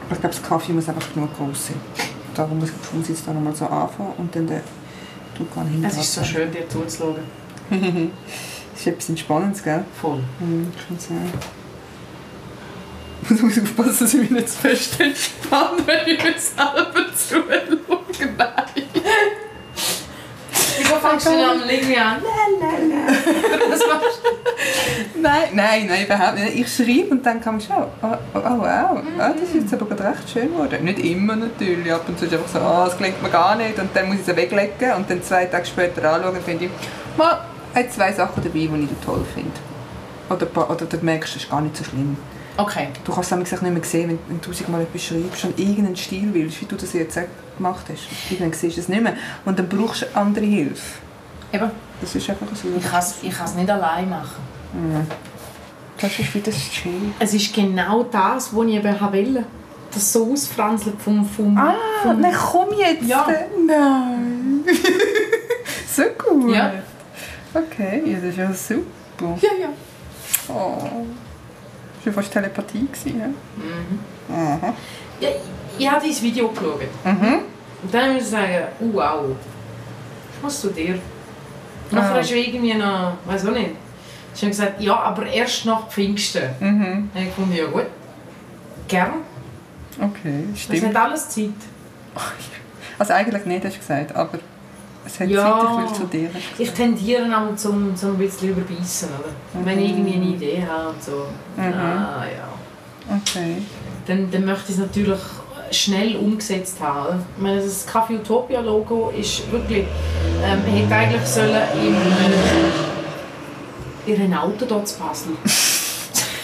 Aber 0.05 0.15
Ich 0.15 0.19
glaube, 0.19 0.35
das 0.35 0.43
Kaffee 0.43 0.73
muss 0.73 0.89
einfach 0.89 1.13
genug 1.13 1.37
groß 1.37 1.67
sein. 1.67 1.75
Darum 2.35 2.59
muss 2.59 2.69
ich 3.03 3.09
jetzt 3.09 3.27
da 3.27 3.31
nochmal 3.33 3.55
so 3.55 3.65
anfangen 3.67 4.13
und 4.17 4.35
dann 4.35 4.47
den 4.47 4.61
Druck 5.41 5.65
hinten 5.65 5.85
Es 5.85 5.97
ist 5.97 6.13
so 6.13 6.23
schön, 6.23 6.51
dir 6.51 6.67
zuzuschauen. 6.69 7.15
Das 7.69 7.79
ist 8.79 8.87
etwas 8.87 9.09
Entspannendes, 9.09 9.63
gell? 9.63 9.83
Voll. 9.99 10.23
Mhm, 10.39 10.71
kann 10.87 10.99
sein. 10.99 11.31
Ich 13.23 13.29
muss 13.41 13.59
aufpassen, 13.59 13.97
dass 13.99 14.13
ich 14.13 14.19
mich 14.21 14.31
nicht 14.31 14.49
zu 14.49 14.57
fest 14.57 14.99
entspanne, 14.99 15.77
wenn 15.85 16.07
ich 16.07 16.23
mir 16.23 16.33
selber 16.37 17.13
zuschaue. 17.15 17.79
Nein. 18.37 18.90
Wieso 21.01 21.07
fängst 21.07 21.25
du 21.25 21.31
dann 21.31 21.69
irgendwie 21.69 21.97
an? 21.97 22.17
Was 23.69 23.79
machst 23.87 24.21
Nein, 25.21 25.49
nein, 25.53 25.87
nein, 25.87 26.05
überhaupt 26.05 26.39
nicht. 26.39 26.55
Ich 26.55 26.75
schreibe 26.75 27.11
und 27.11 27.25
dann 27.25 27.41
kann 27.41 27.55
man 27.55 27.61
schon, 27.61 27.75
oh, 27.75 28.07
oh, 28.33 28.37
oh 28.37 28.59
wow, 28.59 29.03
ah, 29.19 29.33
das 29.33 29.49
ist 29.49 29.55
jetzt 29.55 29.73
aber 29.73 29.85
gerade 29.85 30.09
recht 30.09 30.29
schön 30.31 30.51
geworden. 30.51 30.83
Nicht 30.83 30.99
immer 30.99 31.35
natürlich, 31.35 31.91
ab 31.91 32.03
und 32.07 32.17
zu 32.17 32.25
ist 32.25 32.33
einfach 32.33 32.47
so, 32.47 32.59
oh, 32.59 32.85
das 32.85 32.97
klingt 32.97 33.21
mir 33.21 33.29
gar 33.29 33.55
nicht 33.55 33.77
und 33.79 33.89
dann 33.93 34.07
muss 34.07 34.17
ich 34.21 34.27
es 34.27 34.35
weglegen 34.35 34.93
und 34.97 35.09
dann 35.09 35.21
zwei 35.23 35.45
Tage 35.45 35.65
später 35.65 36.11
anschauen 36.11 36.35
und 36.35 36.43
finde 36.43 36.65
ich, 36.65 36.71
mal, 37.17 37.45
hat 37.75 37.93
zwei 37.93 38.11
Sachen 38.11 38.43
dabei, 38.43 38.51
die 38.51 38.83
ich 38.83 39.05
toll 39.05 39.25
finde. 39.33 39.51
Oder, 40.29 40.69
oder 40.69 40.85
du 40.85 40.97
merkst, 40.97 41.35
das 41.35 41.43
ist 41.43 41.51
gar 41.51 41.61
nicht 41.61 41.77
so 41.77 41.83
schlimm. 41.83 42.17
Du? 42.57 42.63
Okay. 42.63 42.87
Du 43.03 43.13
kannst 43.13 43.31
es 43.31 43.37
nicht 43.61 43.61
mehr 43.73 43.83
sehen, 43.83 44.09
wenn, 44.09 44.19
wenn 44.27 44.41
du 44.41 44.47
tausendmal 44.49 44.81
etwas 44.81 45.03
schreibst 45.03 45.45
und 45.45 45.59
irgendeinen 45.59 45.95
Stil 45.95 46.29
willst, 46.33 46.61
wie 46.61 46.65
du 46.65 46.75
das 46.75 46.93
jetzt 46.93 47.17
auch 47.17 47.23
gemacht 47.57 47.85
hast. 47.91 48.31
Irgendwann 48.31 48.53
siehst 48.53 48.77
du 48.77 48.81
es 48.81 48.89
nicht 48.89 49.01
mehr 49.03 49.13
und 49.45 49.57
dann 49.57 49.67
brauchst 49.69 50.03
du 50.03 50.05
andere 50.15 50.45
Hilfe. 50.45 50.99
Eben, 51.53 51.71
Das 51.99 52.15
ist 52.15 52.29
einfach 52.29 52.47
so. 52.55 52.67
ich 52.77 52.83
kann 52.83 52.99
es 52.99 53.15
ich 53.21 53.37
kann's 53.37 53.55
nicht 53.55 53.69
allein 53.69 54.09
machen. 54.09 54.41
Das 55.99 56.17
ist 56.17 56.33
wieder 56.33 56.45
das 56.51 56.71
Chill. 56.71 57.11
Es 57.19 57.33
ist 57.33 57.53
genau 57.53 58.03
das, 58.03 58.55
was 58.55 58.65
ich 58.65 58.73
eben 58.75 58.99
wollte. 59.01 59.45
Das 59.93 60.13
so 60.13 60.31
ausfranzelt 60.31 60.95
vom... 61.01 61.25
vom, 61.25 61.57
Ah, 61.57 61.73
vom 62.01 62.21
dann 62.21 62.33
komm 62.33 62.69
jetzt! 62.77 63.03
Ja. 63.03 63.27
Nein! 63.67 64.61
so 65.93 66.03
gut! 66.17 66.55
Ja. 66.55 66.71
Okay, 67.53 68.01
ja, 68.05 68.15
das 68.19 68.23
ist 68.29 68.37
ja 68.37 68.53
super. 68.53 69.37
ja, 69.41 69.49
ja. 69.59 69.67
Oh. 70.47 71.05
Das 72.03 72.15
war 72.15 72.23
fast 72.23 72.33
Telepathie. 72.33 72.87
Gewesen, 72.91 73.19
ja? 73.19 73.27
Mhm. 73.27 74.35
Aha. 74.35 74.73
ja 75.19 75.29
ich, 75.29 75.35
ich 75.79 75.89
habe 75.91 76.01
dein 76.05 76.21
Video 76.21 76.47
geschaut. 76.49 76.81
Mhm. 77.03 77.39
Und 77.83 77.93
dann 77.93 78.13
muss 78.13 78.23
ich 78.23 78.29
sagen, 78.29 78.67
oh, 78.79 78.89
wow, 78.93 79.23
was 80.33 80.43
machst 80.43 80.63
du 80.63 80.69
dir? 80.69 80.99
Nachher 81.91 82.15
Ah. 82.15 82.17
hast 82.19 82.31
du 82.31 82.35
irgendwie 82.35 82.73
noch, 82.73 83.13
weiß 83.25 83.45
auch 83.47 83.51
nicht, 83.51 83.71
hast 84.31 84.43
du 84.43 84.47
gesagt, 84.47 84.81
ja, 84.81 84.95
aber 84.97 85.25
erst 85.27 85.65
nach 85.65 85.87
Pfingsten. 85.89 86.43
Mhm. 86.59 87.09
Dann 87.13 87.27
ich 87.51 87.57
ja 87.57 87.65
gut, 87.65 87.85
gern. 88.87 89.13
Okay, 89.99 90.45
Das 90.51 90.61
stimmt. 90.61 90.95
hat 90.95 90.95
alles 90.95 91.29
Zeit. 91.29 91.49
Also 92.99 93.13
eigentlich 93.13 93.45
nicht, 93.45 93.65
hast 93.65 93.75
du 93.75 93.79
gesagt, 93.79 94.15
aber 94.15 94.37
es 95.05 95.19
hat 95.19 95.29
Ja. 95.29 95.43
Zeit, 95.43 95.63
ich 95.63 95.69
will 95.77 95.93
zu 95.95 96.03
dir. 96.05 96.29
hast 96.33 96.59
Ich 96.59 96.71
tendiere 96.71 97.25
auch 97.37 97.55
zum, 97.55 97.95
zum 97.95 98.11
ein 98.11 98.17
bisschen 98.17 98.49
überbeissen, 98.49 99.09
oder? 99.19 99.29
Wenn 99.65 99.79
ich 99.79 99.89
irgendwie 99.91 100.15
eine 100.15 100.25
Idee 100.25 100.63
habe 100.69 100.89
und 100.89 101.01
so. 101.03 101.25
Mhm. 101.57 101.73
Ah, 101.73 102.25
ja. 102.25 102.47
Okay. 103.15 103.57
Dann, 104.07 104.29
dann 104.31 104.45
möchte 104.45 104.65
ich 104.71 104.77
es 104.77 104.77
natürlich 104.77 105.19
schnell 105.71 106.15
umgesetzt 106.17 106.77
haben. 106.81 107.23
Ich 107.37 107.41
meine, 107.41 107.61
das 107.61 107.87
Café 107.87 108.15
Utopia 108.19 108.59
Logo 108.61 109.11
ist 109.17 109.49
wirklich, 109.51 109.85
ähm, 110.43 110.61
hätte 110.73 110.93
eigentlich 110.95 111.25
sollen 111.25 111.55
äh, 111.55 111.61
in 114.11 114.21
ein 114.21 114.33
Auto 114.33 114.65
dort 114.65 114.87
zu 114.87 114.97
Basel. 114.99 115.31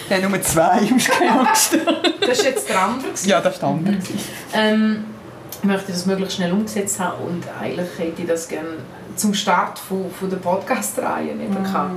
Ja, 0.10 0.20
Nummer 0.20 0.42
zwei, 0.42 0.80
du 0.80 0.96
keine 1.12 1.40
Angst. 1.48 1.78
Das 2.22 2.38
war 2.38 2.46
jetzt 2.46 2.70
der 2.70 2.80
andere. 2.80 3.10
Ja, 3.26 3.42
das 3.42 3.54
ist 3.56 3.62
der 3.62 3.70
andere. 3.70 3.98
Ähm, 4.54 5.04
möchte 5.64 5.92
das 5.92 6.06
möglichst 6.06 6.36
schnell 6.38 6.52
umgesetzt 6.52 7.00
haben 7.00 7.24
und 7.26 7.44
eigentlich 7.60 7.88
hätte 7.98 8.22
ich 8.22 8.28
das 8.28 8.48
gerne 8.48 8.70
zum 9.16 9.34
Start 9.34 9.80
von, 9.80 10.12
von 10.12 10.30
der 10.30 10.38
Podcast-Reihe 10.38 11.32
eben 11.32 11.64
gehabt. 11.64 11.92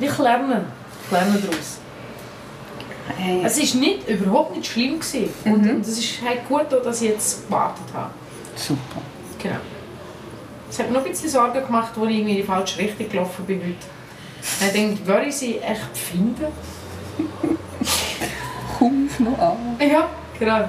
Ich 0.00 0.18
lerne. 0.18 0.64
Ich 1.06 1.10
lerne 1.12 1.38
daraus. 1.38 1.78
Hey. 3.16 3.42
Es 3.44 3.56
war 3.58 3.80
nicht, 3.80 4.08
überhaupt 4.08 4.56
nicht 4.56 4.70
schlimm. 4.70 5.00
Gewesen. 5.00 5.28
Und, 5.44 5.62
Mhm. 5.64 5.70
und 5.76 5.80
es 5.80 5.98
ist 5.98 6.20
halt 6.26 6.46
gut, 6.48 6.66
dass 6.84 7.00
ich 7.02 7.08
jetzt 7.10 7.46
gewartet 7.46 7.84
habe. 7.94 8.10
Super. 8.54 9.00
Genau. 9.42 9.56
Es 10.70 10.78
hat 10.78 10.88
mir 10.88 10.98
noch 10.98 11.04
ein 11.04 11.10
bisschen 11.10 11.30
Sorgen 11.30 11.64
gemacht, 11.64 11.92
als 11.96 12.10
ich 12.10 12.16
irgendwie 12.16 12.30
in 12.32 12.36
die 12.38 12.42
falsche 12.42 12.78
Richtung 12.78 13.08
gelaufen 13.08 13.44
bin 13.46 13.60
heute. 13.60 14.66
Ich 14.66 14.72
denke, 14.72 15.06
würde 15.06 15.26
ich 15.26 15.36
sie 15.36 15.58
echt 15.58 15.96
finden? 15.96 16.46
Kommst 18.78 19.20
noch 19.20 19.38
an. 19.38 19.56
Ja, 19.80 20.08
genau. 20.38 20.68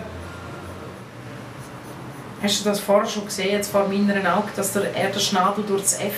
Hast 2.42 2.60
du 2.62 2.70
das 2.70 2.80
vorher 2.80 3.08
schon 3.08 3.26
gesehen, 3.26 3.52
jetzt 3.52 3.72
vor 3.72 3.88
meinen 3.88 4.26
Augen, 4.26 4.50
dass 4.56 4.74
der, 4.74 4.96
er 4.96 5.10
den 5.10 5.20
Schnabel 5.20 5.64
durch 5.68 5.82
das 5.82 6.00
F... 6.00 6.14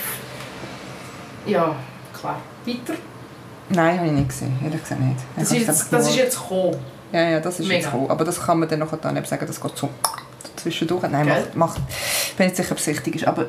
Ja, 1.46 1.74
klar. 2.18 2.40
Weiter. 2.64 2.94
Nein, 3.68 3.98
habe 3.98 4.06
ich 4.06 4.12
nicht 4.12 4.28
gesehen. 4.28 4.58
Ehrlich 4.62 4.82
gesagt 4.82 5.00
nicht. 5.00 5.16
Das 5.36 5.44
ist, 5.44 5.50
habe 5.50 5.60
jetzt, 5.60 5.92
das 5.92 6.08
ist 6.08 6.16
jetzt 6.16 6.38
gekommen. 6.38 6.76
Ja, 7.12 7.28
ja, 7.28 7.40
das 7.40 7.58
ist 7.58 7.68
Mega. 7.68 7.86
jetzt 7.86 7.94
cool. 7.94 8.08
Aber 8.08 8.24
das 8.24 8.40
kann 8.40 8.60
man 8.60 8.68
dann 8.68 8.78
noch 8.78 8.96
dann 8.96 9.16
eben 9.16 9.26
sagen, 9.26 9.46
das 9.46 9.60
geht 9.60 9.76
so 9.76 9.88
zwischendurch. 10.56 11.02
Nein, 11.10 11.26
Gell? 11.26 11.34
macht, 11.54 11.56
macht, 11.56 11.80
ich 11.88 12.36
bin 12.36 12.46
nicht 12.46 12.56
sicher, 12.56 12.72
ob 12.72 12.78
es 12.78 12.86
richtig 12.86 13.16
ist. 13.16 13.26
Aber 13.26 13.46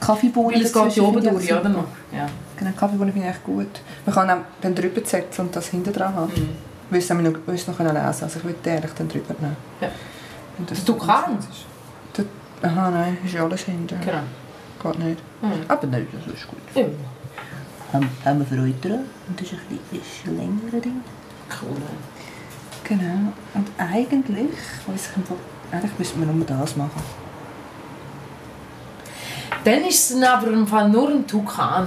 Kaffeebohnen 0.00 0.54
Weil 0.54 0.66
es 0.66 0.72
geht 0.72 0.92
hier 0.92 1.04
oben 1.04 1.22
durch, 1.22 1.52
oder 1.52 1.68
noch? 1.68 1.84
Ja. 2.12 2.26
Genau, 2.56 2.70
Kaffeebohnen 2.78 3.12
finde 3.12 3.28
ich 3.28 3.34
echt 3.34 3.44
gut. 3.44 3.80
Man 4.06 4.14
kann 4.14 4.30
auch 4.30 4.44
dann 4.60 4.74
drüber 4.74 5.00
setzen 5.04 5.42
und 5.42 5.56
das 5.56 5.68
hinten 5.68 5.92
dran 5.92 6.14
haben. 6.14 6.32
Mhm. 6.34 6.56
Weil 6.90 6.98
es 6.98 7.08
noch, 7.08 7.16
weil 7.16 7.54
es 7.54 7.66
noch 7.66 7.78
lesen 7.78 7.86
können. 7.88 7.96
Also 7.96 8.26
ich 8.26 8.44
würde 8.44 8.58
den 8.64 8.76
eigentlich 8.76 8.92
dann 8.92 9.08
drüber 9.08 9.34
nehmen. 9.40 9.56
Ja. 9.80 9.88
Und 10.58 10.70
das 10.70 10.84
Du 10.84 10.94
kannst? 10.94 11.66
Aha, 12.64 12.90
nein, 12.90 13.18
ist 13.24 13.34
ja 13.34 13.44
alles 13.44 13.62
hinten. 13.62 14.00
Genau. 14.00 14.22
Geht 14.82 14.98
nicht. 14.98 15.20
Mhm. 15.42 15.52
Aber 15.68 15.86
nein, 15.86 16.06
das 16.12 16.34
ist 16.34 16.48
gut. 16.48 16.58
Ja. 16.74 16.84
Haben, 17.92 18.08
haben 18.24 18.38
wir 18.40 18.46
für 18.46 18.60
heute 18.60 18.88
dran. 18.88 19.04
Und 19.28 19.40
das 19.40 19.46
ist 19.46 19.54
ein 19.54 19.78
bisschen 19.90 20.36
länger 20.36 20.80
Ding. 20.80 21.00
Cool. 21.60 21.76
Genau. 22.84 23.32
Und 23.54 23.68
eigentlich, 23.78 24.48
weiss 24.86 25.10
ich 25.10 25.16
einfach, 25.16 25.36
eigentlich 25.70 25.98
müssten 25.98 26.20
wir 26.20 26.26
nur 26.32 26.44
das 26.46 26.76
machen. 26.76 27.02
Dann 29.64 29.84
ist 29.84 30.10
es 30.10 30.22
aber 30.22 30.48
im 30.48 30.66
Fall 30.66 30.88
nur 30.88 31.08
ein 31.10 31.26
Tukan. 31.26 31.86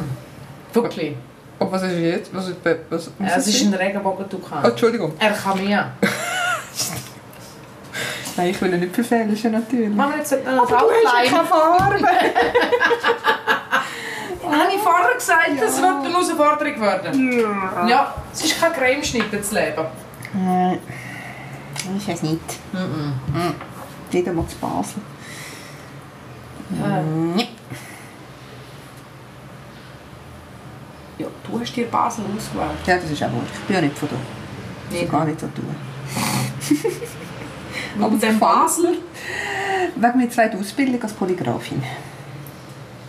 Wirklich. 0.73 1.15
Oh, 1.59 1.67
was 1.71 1.83
ist 1.83 1.97
jetzt? 1.99 2.33
Was 2.33 2.49
ist, 2.49 2.57
was, 2.89 3.09
was 3.17 3.37
Es 3.37 3.47
ist 3.47 3.65
ein 3.65 3.73
Oh, 3.73 3.77
Regenbogen-Tukan. 3.77 4.63
Entschuldigung. 4.63 5.13
Er 5.19 5.31
kann 5.31 5.63
mehr. 5.63 5.91
Nein, 8.37 8.49
ich 8.51 8.61
will 8.61 8.73
ihn 8.73 8.79
nicht 8.79 8.93
verfälschen, 8.93 9.51
natürlich. 9.51 9.89
Wir 9.89 10.13
jetzt 10.17 10.31
noch 10.31 10.39
ein 10.39 10.59
Aber 10.59 10.67
du 10.67 10.75
hast 10.75 11.03
ja 11.03 11.37
keine 11.37 11.47
Farbe. 11.47 12.07
Habe 14.49 14.71
ich 14.73 14.81
vorher 14.81 15.15
gesagt, 15.15 15.49
das 15.59 15.81
wird 15.81 15.91
eine 15.91 16.09
Herausforderung 16.09 16.79
werden. 16.81 17.87
Ja, 17.89 18.13
es 18.31 18.45
ist 18.45 18.61
kein 18.61 18.71
Cremeschnitt, 18.73 19.25
das 19.31 19.51
Leben. 19.51 19.85
Nein. 20.33 20.79
Das 21.73 21.85
ist 22.03 22.07
es 22.09 22.21
nicht. 22.23 22.41
Mhm. 22.71 23.13
Wieder 24.11 24.31
mal 24.33 24.47
zu 24.47 24.55
Basel. 24.57 25.01
Äh, 26.71 27.47
Ja, 31.19 31.25
du 31.49 31.59
hast 31.59 31.75
dir 31.75 31.87
Basel 31.87 32.23
ausgewählt. 32.25 32.69
Ja, 32.85 32.97
das 32.97 33.09
ist 33.09 33.23
auch 33.23 33.29
gut. 33.31 33.41
Ich 33.51 33.59
bin 33.61 33.75
ja 33.75 33.81
nicht 33.81 33.97
von 33.97 34.07
da. 34.09 34.15
Ich 34.91 35.01
Nicht. 35.01 35.11
gar 35.11 35.25
nicht 35.25 35.39
so 35.39 35.47
tun. 35.47 35.75
Aber 38.01 38.15
den 38.17 38.39
Basler? 38.39 38.91
Wegen 39.95 40.17
meiner 40.17 40.29
zweiten 40.29 40.59
Ausbildung 40.59 41.01
als 41.01 41.13
Polygrafin 41.13 41.81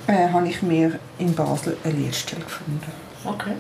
äh, 0.07 0.29
habe 0.33 0.49
ich 0.49 0.63
mir 0.63 0.99
in 1.19 1.35
Basel 1.35 1.77
eine 1.85 1.95
Lehrstelle 1.95 2.43
gefunden. 2.43 2.81
Okay. 3.25 3.53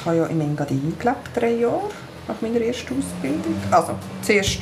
Ich 0.00 0.06
habe 0.06 0.16
ja 0.16 0.26
in 0.26 0.40
Engadin 0.40 0.94
gelebt, 0.98 1.30
drei 1.34 1.52
Jahre 1.52 1.82
nach 2.28 2.40
meiner 2.40 2.60
ersten 2.60 2.98
Ausbildung. 2.98 3.54
Also, 3.70 3.94
zuerst 4.22 4.60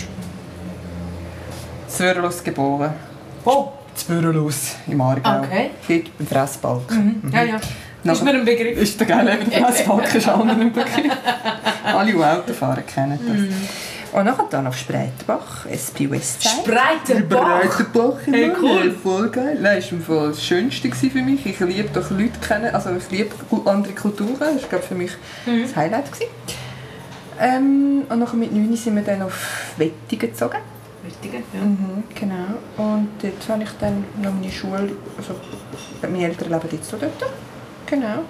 Zwirrlos 1.89 2.43
geboren. 2.45 2.93
Wo? 3.45 3.73
Zwirrlos 3.95 4.77
im 4.87 5.01
Aargau. 5.01 5.41
Okay. 5.41 5.71
Dort 5.89 6.19
beim 6.19 6.27
Fressbalken. 6.27 7.21
Mhm. 7.23 7.33
Ja, 7.33 7.43
ja. 7.43 7.61
Nachher- 8.05 8.13
Ist 8.13 8.25
mir 8.25 8.31
ein 8.35 8.45
Begriff. 8.45 8.79
Ist 8.79 9.01
der 9.01 9.09
eben 9.09 9.51
der 9.51 9.65
Fressbalken 9.65 10.17
ist 10.19 10.29
anderen 10.29 10.61
ein 10.61 10.73
Begriff. 10.73 11.13
Alle, 11.85 12.13
die 12.13 12.23
Auto 12.25 12.53
fahren, 12.53 12.85
kennen 12.87 13.19
das. 13.27 13.37
Mhm. 13.37 13.69
Und 14.13 14.25
nachher 14.25 14.47
dann 14.51 14.67
auf 14.67 14.77
Spreitenbach, 14.77 15.67
SP 15.69 16.09
Westside. 16.11 16.55
Spreitenbach. 16.65 17.61
Breitenbach 17.61 18.19
Hey, 18.25 18.51
cool. 18.61 18.91
Voll 19.03 19.29
geil. 19.31 19.59
Nein, 19.61 19.77
das 19.81 19.93
war 19.93 20.01
Fall 20.01 20.29
das 20.29 20.45
Schönste 20.45 20.91
für 20.91 21.23
mich. 21.23 21.45
Ich 21.45 21.61
liebe 21.61 21.89
doch 21.93 22.11
Leute 22.11 22.39
kennen, 22.47 22.75
also 22.75 22.91
ich 22.97 23.11
liebe 23.11 23.35
andere 23.67 23.93
Kulturen. 23.93 24.39
Das 24.39 24.63
war 24.63 24.69
glaub, 24.71 24.85
für 24.85 24.95
mich 24.95 25.13
Mhm. 25.47 25.63
das 25.63 25.77
Highlight. 25.77 26.11
Gewesen. 26.11 26.31
Ähm, 27.41 28.03
und 28.09 28.19
nachher 28.19 28.37
mit 28.37 28.53
9 28.53 28.75
sind 28.77 28.97
wir 28.97 29.03
dann 29.03 29.23
auf 29.23 29.73
Wettigen 29.77 30.31
gezogen. 30.31 30.59
Wichtiger, 31.05 31.39
ja. 31.55 31.61
Mhm, 31.61 32.03
genau. 32.15 32.59
Und 32.77 33.09
dort 33.23 33.49
habe 33.49 33.63
ich 33.63 33.69
dann 33.81 34.05
noch 34.21 34.33
meine 34.33 34.51
Schule, 34.51 34.91
also 35.17 35.35
meine 36.03 36.25
Eltern 36.25 36.51
leben 36.51 36.69
jetzt 36.73 36.93
auch 36.95 36.99
dort. 36.99 37.13
Genau. 37.87 38.25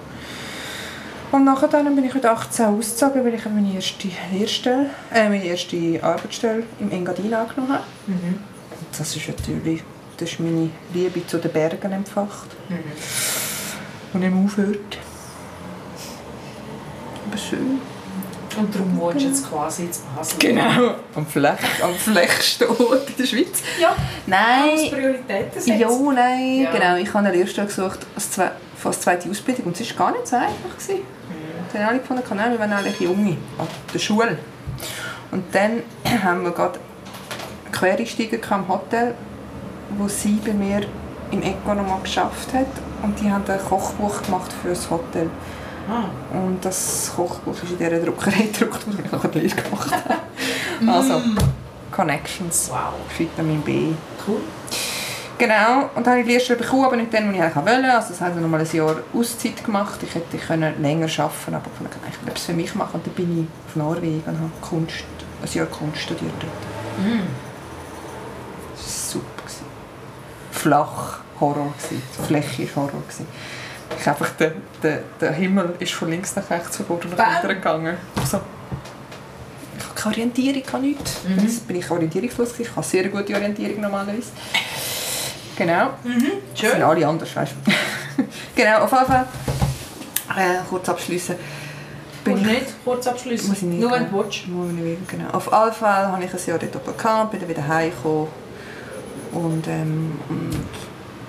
Und 1.31 1.43
nachher 1.43 1.67
dann 1.67 1.95
bin 1.95 2.05
ich 2.05 2.13
mit 2.13 2.25
18 2.25 2.65
ausgezogen, 2.65 3.23
weil 3.23 3.35
ich 3.35 3.45
meine 3.45 3.73
erste, 3.73 4.09
Lehrstelle, 4.31 4.89
äh, 5.13 5.29
meine 5.29 5.45
erste 5.45 5.99
Arbeitsstelle 6.01 6.63
im 6.79 6.91
Engadin 6.91 7.33
angenommen 7.33 7.73
habe. 7.73 7.83
Mhm. 8.07 8.39
Das 8.97 9.15
ist 9.15 9.27
natürlich, 9.27 9.83
das 10.17 10.31
ist 10.31 10.39
meine 10.39 10.71
Liebe 10.93 11.25
zu 11.27 11.37
den 11.37 11.51
Bergen 11.51 11.91
entfacht. 11.91 12.47
Mhm. 12.67 12.79
Und 14.13 14.19
nicht 14.21 14.33
mehr 14.33 14.43
aufhört. 14.43 14.97
Aber 17.27 17.37
schön. 17.37 17.79
Und 18.57 18.73
darum 18.75 18.99
wohnst 18.99 19.21
du 19.21 19.27
jetzt 19.27 19.49
quasi 19.49 19.83
in 19.83 19.89
Basel. 20.15 20.39
Genau. 20.39 20.95
Am 21.15 21.25
Flech, 21.25 21.59
am 21.83 21.93
flechsten 21.93 22.67
Ort 22.67 23.09
in 23.09 23.15
der 23.17 23.25
Schweiz. 23.25 23.61
Ja, 23.79 23.95
Nein. 24.25 24.69
als 24.71 24.89
Prioritäten 24.89 25.61
setzen. 25.61 25.79
Ja, 25.79 25.89
nein, 26.13 26.61
Ja. 26.63 26.71
genau. 26.71 26.95
Ich 26.95 27.07
habe 27.13 27.19
eine 27.27 27.31
Lehrstelle 27.37 27.67
gesucht 27.67 27.99
als, 28.15 28.29
als 28.83 29.01
zweite 29.01 29.29
Ausbildung 29.29 29.65
und 29.67 29.79
es 29.79 29.97
war 29.97 30.07
gar 30.07 30.17
nicht 30.17 30.27
so 30.27 30.35
einfach. 30.35 30.77
Gewesen. 30.77 31.01
Dann 31.73 31.85
habe 31.85 31.95
ich 31.97 32.01
gefunden, 32.01 32.23
nein, 32.35 32.51
wir 32.51 32.59
waren 32.59 32.73
eigentlich 32.73 32.99
Junge 32.99 33.37
an 33.57 33.67
der 33.93 33.99
Schule. 33.99 34.37
Und 35.31 35.43
dann 35.53 35.83
haben 36.23 36.43
wir 36.43 36.51
gerade 36.51 36.79
einen 37.65 37.71
Quereinsteiger 37.71 38.37
im 38.55 38.67
Hotel, 38.67 39.13
wo 39.97 40.07
sie 40.07 40.39
bei 40.43 40.53
mir 40.53 40.81
im 41.31 41.43
Eco 41.43 41.75
noch 41.75 41.87
mal 41.87 41.99
geschafft 42.01 42.53
hat. 42.53 42.65
Und 43.03 43.19
die 43.21 43.31
haben 43.31 43.43
ein 43.47 43.59
Kochbuch 43.69 44.21
gemacht 44.23 44.51
für 44.61 44.69
das 44.69 44.89
Hotel. 44.89 45.29
Ah. 45.89 46.37
Und 46.37 46.63
das 46.63 47.11
Kochbuch 47.15 47.55
ist 47.63 47.71
in 47.71 47.77
dieser 47.77 47.99
Druckerei 47.99 48.49
gedruckt, 48.51 48.85
wo 48.85 49.01
ich 49.03 49.11
nachher 49.11 49.27
die 49.29 49.39
Lehre 49.39 49.55
gemacht 49.55 49.91
habe. 49.91 50.15
Also, 50.87 51.21
Connections, 51.91 52.69
Wow. 52.71 52.93
Vitamin 53.17 53.61
B. 53.61 53.87
Cool. 54.25 54.39
Genau, 55.37 55.89
und 55.95 56.05
dann 56.05 56.11
habe 56.13 56.19
ich 56.19 56.25
die 56.25 56.31
Lehrstelle 56.33 56.59
bekommen, 56.59 56.85
aber 56.85 56.95
nicht 56.97 57.13
dann, 57.13 57.29
was 57.29 57.35
ich 57.35 57.41
eigentlich 57.41 57.55
wollte. 57.55 57.93
Also 57.93 58.09
das 58.09 58.21
haben 58.21 58.35
wir 58.35 58.41
noch 58.41 58.49
mal 58.49 58.59
ein 58.59 58.67
Jahr 58.71 58.95
Auszeit 59.13 59.63
gemacht. 59.63 59.99
Ich 60.03 60.13
hätte 60.13 60.37
können 60.37 60.81
länger 60.81 61.05
arbeiten 61.17 61.53
aber 61.53 61.65
ich 61.73 61.81
wollte 61.81 61.95
eigentlich 62.05 62.27
etwas 62.27 62.45
für 62.45 62.53
mich 62.53 62.75
machen. 62.75 62.95
Und 62.95 63.07
dann 63.07 63.13
bin 63.13 63.39
ich 63.41 63.69
auf 63.69 63.75
Norwegen 63.77 64.21
und 64.25 64.37
habe 64.37 64.51
Kunst, 64.61 65.05
ein 65.41 65.51
Jahr 65.53 65.65
Kunst 65.67 65.99
studiert 65.99 66.33
dort. 66.39 67.05
Mhm. 67.05 67.21
Das 68.75 69.15
war 69.15 69.21
super. 69.21 69.65
Flach 70.51 71.19
Horror. 71.39 71.73
gewesen. 71.77 72.01
Die 72.17 72.23
Fläche 72.25 72.75
war 72.75 72.83
Horror. 72.83 73.01
gewesen. 73.01 73.27
Ich 73.99 74.07
einfach, 74.07 74.29
der, 74.31 74.53
der, 74.81 74.99
der 75.19 75.31
Himmel 75.33 75.75
ist 75.79 75.93
von 75.93 76.09
links 76.09 76.35
nach 76.35 76.49
rechts 76.49 76.77
verboten 76.77 77.09
und 77.09 77.17
nach 77.17 77.41
hinten 77.41 77.55
gegangen. 77.55 77.97
Also, 78.15 78.39
ich 79.77 79.83
habe 79.83 79.95
keine 79.95 80.15
Orientierung, 80.15 80.61
ich 80.61 80.73
habe 80.73 80.83
nichts. 80.85 81.17
Mhm. 81.27 81.43
Jetzt 81.43 81.67
bin 81.67 81.75
ich 81.75 81.91
orientierungslos. 81.91 82.59
Ich 82.59 82.73
habe 82.73 82.85
sehr 82.85 83.09
gute 83.09 83.33
Orientierung 83.33 83.81
normalerweise. 83.81 84.29
Genau. 85.57 85.89
Mhm. 86.03 86.19
Sind 86.19 86.71
Schön. 86.71 86.81
alle 86.81 87.05
anders, 87.05 87.35
weißt 87.35 87.53
du. 87.65 88.23
genau, 88.55 88.83
auf 88.83 88.91
jeden 88.91 89.05
Fall. 89.05 89.27
Äh, 90.37 90.59
kurz 90.69 90.87
abschließen. 90.87 91.35
Bin 92.23 92.37
ich, 92.37 92.45
nicht 92.45 92.65
kurz 92.85 93.07
abschließen. 93.07 93.49
Muss 93.49 93.57
ich 93.57 93.63
nicht, 93.63 93.81
Nur 93.81 93.91
wenn 93.91 94.09
du 94.09 94.23
willst. 94.23 94.47
Muss 94.47 94.69
ich 94.69 94.75
nicht 94.75 95.09
genau. 95.09 95.29
Auf 95.31 95.45
jeden 95.45 95.73
Fall 95.73 96.07
habe 96.07 96.23
ich 96.23 96.33
ein 96.33 96.39
Jahr 96.45 96.59
dort 96.59 96.75
oben 96.75 96.97
gehabt, 96.97 97.31
bin 97.31 97.39
dann 97.41 97.49
wieder 97.49 97.67
heimgekommen 97.67 98.27
und, 99.31 99.67
ähm, 99.67 100.19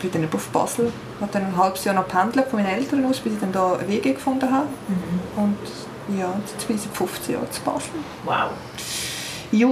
bin 0.00 0.10
dann 0.12 0.28
auf 0.32 0.48
Basel. 0.48 0.92
Habe 1.20 1.32
dann 1.32 1.46
ein 1.46 1.56
halbes 1.56 1.84
Jahr 1.84 1.94
noch 1.94 2.08
pendelt 2.08 2.48
von 2.48 2.62
meinen 2.62 2.74
Eltern 2.74 3.04
aus, 3.04 3.20
bis 3.20 3.34
ich 3.34 3.40
dann 3.40 3.52
da 3.52 3.74
eine 3.74 3.88
WG 3.88 4.12
gefunden 4.12 4.50
habe. 4.50 4.66
Mhm. 4.88 5.42
Und 5.42 6.18
ja, 6.18 6.32
jetzt 6.40 6.66
bin 6.66 6.76
ich 6.76 6.82
seit 6.82 6.96
15 6.96 7.34
Jahren 7.34 7.50
zu 7.50 7.60
Basel. 7.60 7.90
Wow. 8.24 8.50
Ja, 9.52 9.68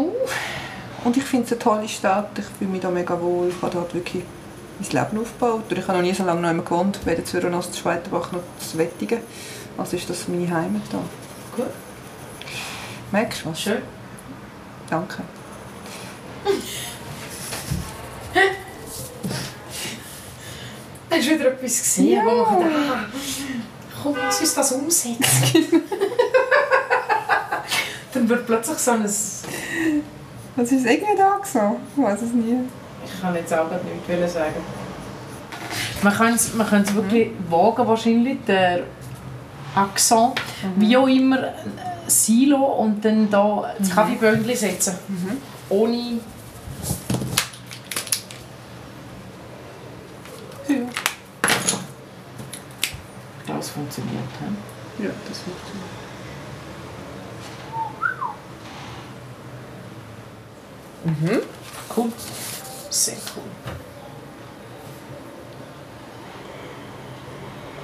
und 1.05 1.17
ich 1.17 1.25
finde 1.25 1.47
es 1.47 1.53
eine 1.53 1.59
tolle 1.59 1.89
Stadt. 1.89 2.31
Ich 2.39 2.45
fühle 2.59 2.71
mich 2.71 2.81
da 2.81 2.91
mega 2.91 3.21
wohl. 3.21 3.49
Ich 3.49 3.63
habe 3.63 3.73
dort 3.73 3.95
wirklich 3.95 4.25
mein 4.79 4.91
Leben 4.91 5.23
aufgebaut. 5.23 5.65
Und 5.71 5.79
ich 5.79 5.87
habe 5.87 5.99
noch 5.99 6.05
nie 6.05 6.15
so 6.15 6.25
lange 6.25 6.53
noch 6.53 6.65
gewohnt, 6.65 7.01
weder 7.05 7.25
zu 7.25 7.33
Zürich 7.33 7.51
noch 7.51 7.69
zu 7.69 7.79
Schweitenbach 7.79 8.33
noch 8.33 8.41
zu 8.59 8.79
Wettigen. 8.79 9.21
Also 9.77 9.97
ist 9.97 10.11
das 10.11 10.29
meine 10.29 10.51
Heimat 10.51 10.83
da. 10.91 10.99
Gut. 11.57 11.71
Merkst 13.13 13.45
du 13.45 13.51
was? 13.51 13.61
Schön. 13.61 13.83
Danke. 14.91 15.23
Du 21.29 21.35
wieder 21.35 21.49
etwas 21.51 21.79
gesehen, 21.79 22.13
Ja. 22.13 22.25
wo 22.25 22.45
man 22.45 22.59
gedacht 22.59 22.73
ah, 22.91 23.05
komm, 24.03 24.17
lass 24.17 24.41
uns 24.41 24.55
das 24.55 24.73
umsetzen. 24.73 25.83
Dann 28.15 28.29
wird 28.29 28.47
plötzlich 28.47 28.79
so 28.79 28.93
ein... 28.93 29.05
Ich 29.05 29.11
Was 30.57 30.73
ist 30.73 30.87
irgendwie 30.87 31.17
da 31.17 31.39
so? 31.45 31.77
Ich 31.97 32.03
weiß 32.03 32.23
es 32.23 32.33
nie. 32.33 32.57
kann 33.21 33.35
jetzt 33.35 33.53
auch 33.53 33.71
nichts 33.71 34.09
wollen 34.09 34.29
sagen. 34.29 34.55
Man 36.03 36.15
könnte 36.15 36.35
es 36.35 36.55
man 36.55 36.67
könnte 36.67 36.95
wirklich 36.95 37.31
wagen, 37.51 37.87
wahrscheinlich 37.87 38.39
der 38.47 38.85
Accent, 39.75 40.35
mhm. 40.63 40.81
wie 40.81 40.97
auch 40.97 41.07
immer, 41.07 41.39
Silo 42.07 42.65
und 42.65 43.05
dann 43.05 43.29
da 43.31 43.75
das 43.79 43.89
mhm. 43.89 43.93
Kaffeeböndchen 43.93 44.57
setzen. 44.57 44.95
Mhm. 45.09 45.37
Ohne... 45.69 46.21
Ja. 50.69 50.77
Das 53.47 53.71
funktioniert. 53.71 54.13
He? 54.41 54.88
Ja, 54.99 55.11
das 55.29 55.39
funktioniert. 55.39 55.89
Mhm. 61.05 61.43
Cool. 61.97 62.13
Sehr 62.91 63.17
cool. 63.37 63.43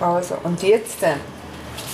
Also, 0.00 0.36
und 0.42 0.60
jetzt, 0.62 1.02
äh, 1.02 1.14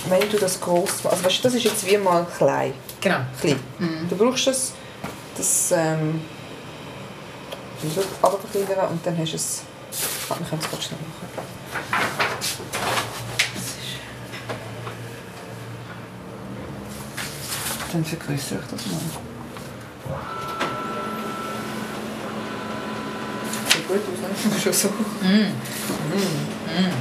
wenn 0.09 0.29
du 0.29 0.37
das 0.37 0.59
groß 0.59 1.05
also 1.05 1.23
weißt, 1.23 1.45
das 1.45 1.53
ist 1.53 1.63
jetzt 1.63 1.85
wie 1.85 1.97
mal 1.97 2.25
klein. 2.25 2.73
Genau. 2.99 3.19
Klein. 3.39 3.59
Mhm. 3.77 4.09
Du 4.09 4.15
brauchst 4.15 4.47
das, 4.47 4.73
das 5.37 5.71
ähm, 5.71 6.21
runterverkleinern 8.23 8.89
und 8.89 9.05
dann 9.05 9.17
hast 9.17 9.31
du 9.31 9.35
es, 9.35 9.61
wir 10.27 10.35
können 10.37 10.61
es 10.61 10.71
ganz 10.71 10.83
schnell 10.83 10.99
machen. 10.99 11.45
Dann 17.91 18.05
vergrößere 18.05 18.59
ich 18.59 18.71
das 18.71 18.85
mal. 18.87 18.99
Sieht 23.69 23.87
gut 23.87 23.97
aus, 23.97 24.45
ne? 24.53 24.59
Schon 24.61 24.73
so. 24.73 24.87
Mm. 24.87 24.93
Mm. 25.27 25.51
Mm. 26.67 26.93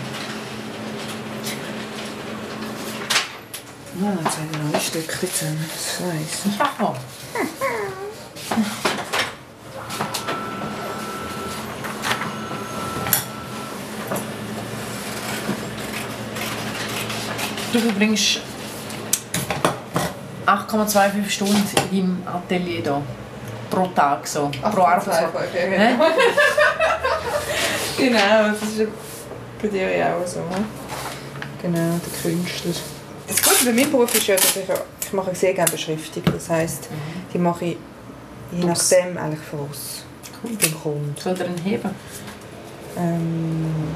Ja, 4.03 4.11
jetzt 4.25 4.37
haben 4.37 4.51
wir 4.51 4.59
noch 4.65 4.75
ein 4.75 4.81
Stückchen 4.81 5.29
zusammen. 5.33 5.71
Scheiße. 5.79 6.49
Ja. 6.59 6.97
Du 17.73 17.79
verbringst 17.79 18.41
8,25 20.71 21.29
Stunden 21.29 21.63
im 21.93 22.23
Atelier 22.27 22.83
hier. 22.83 23.03
Pro 23.71 23.87
Tag 23.89 24.27
so. 24.27 24.51
Pro 24.61 24.83
Arbeitstag. 24.83 25.33
Genau. 25.53 26.05
genau, 27.99 28.51
das 28.51 28.63
ist 28.63 28.89
bei 29.61 29.69
dir 29.69 29.97
ja 29.97 30.17
auch 30.17 30.27
so. 30.27 30.43
Genau, 31.63 31.79
der 31.79 32.23
Künstler. 32.23 32.73
Das 33.29 33.43
Gute 33.43 33.65
bei 33.67 33.73
meinem 33.73 33.91
Beruf 33.91 34.15
ist 34.15 34.27
ja, 34.27 34.35
dass 34.35 34.57
ich, 34.57 34.65
ich 35.07 35.13
mache 35.13 35.35
sehr 35.35 35.55
gerne 35.55 35.71
Beschriftung. 35.71 36.23
Das 36.33 36.49
heisst, 36.49 36.91
mhm. 36.91 36.97
die 37.33 37.39
mache 37.39 37.65
ich 37.65 37.77
je 38.53 38.65
nachdem 38.65 39.17
eigentlich 39.17 39.41
voraus. 39.41 40.05
Cool. 40.43 40.57
Kunden. 40.83 41.15
Soll 41.19 41.37
er 41.39 41.47
ihn 41.47 41.59
heben? 41.65 41.91
Ähm, 42.97 43.95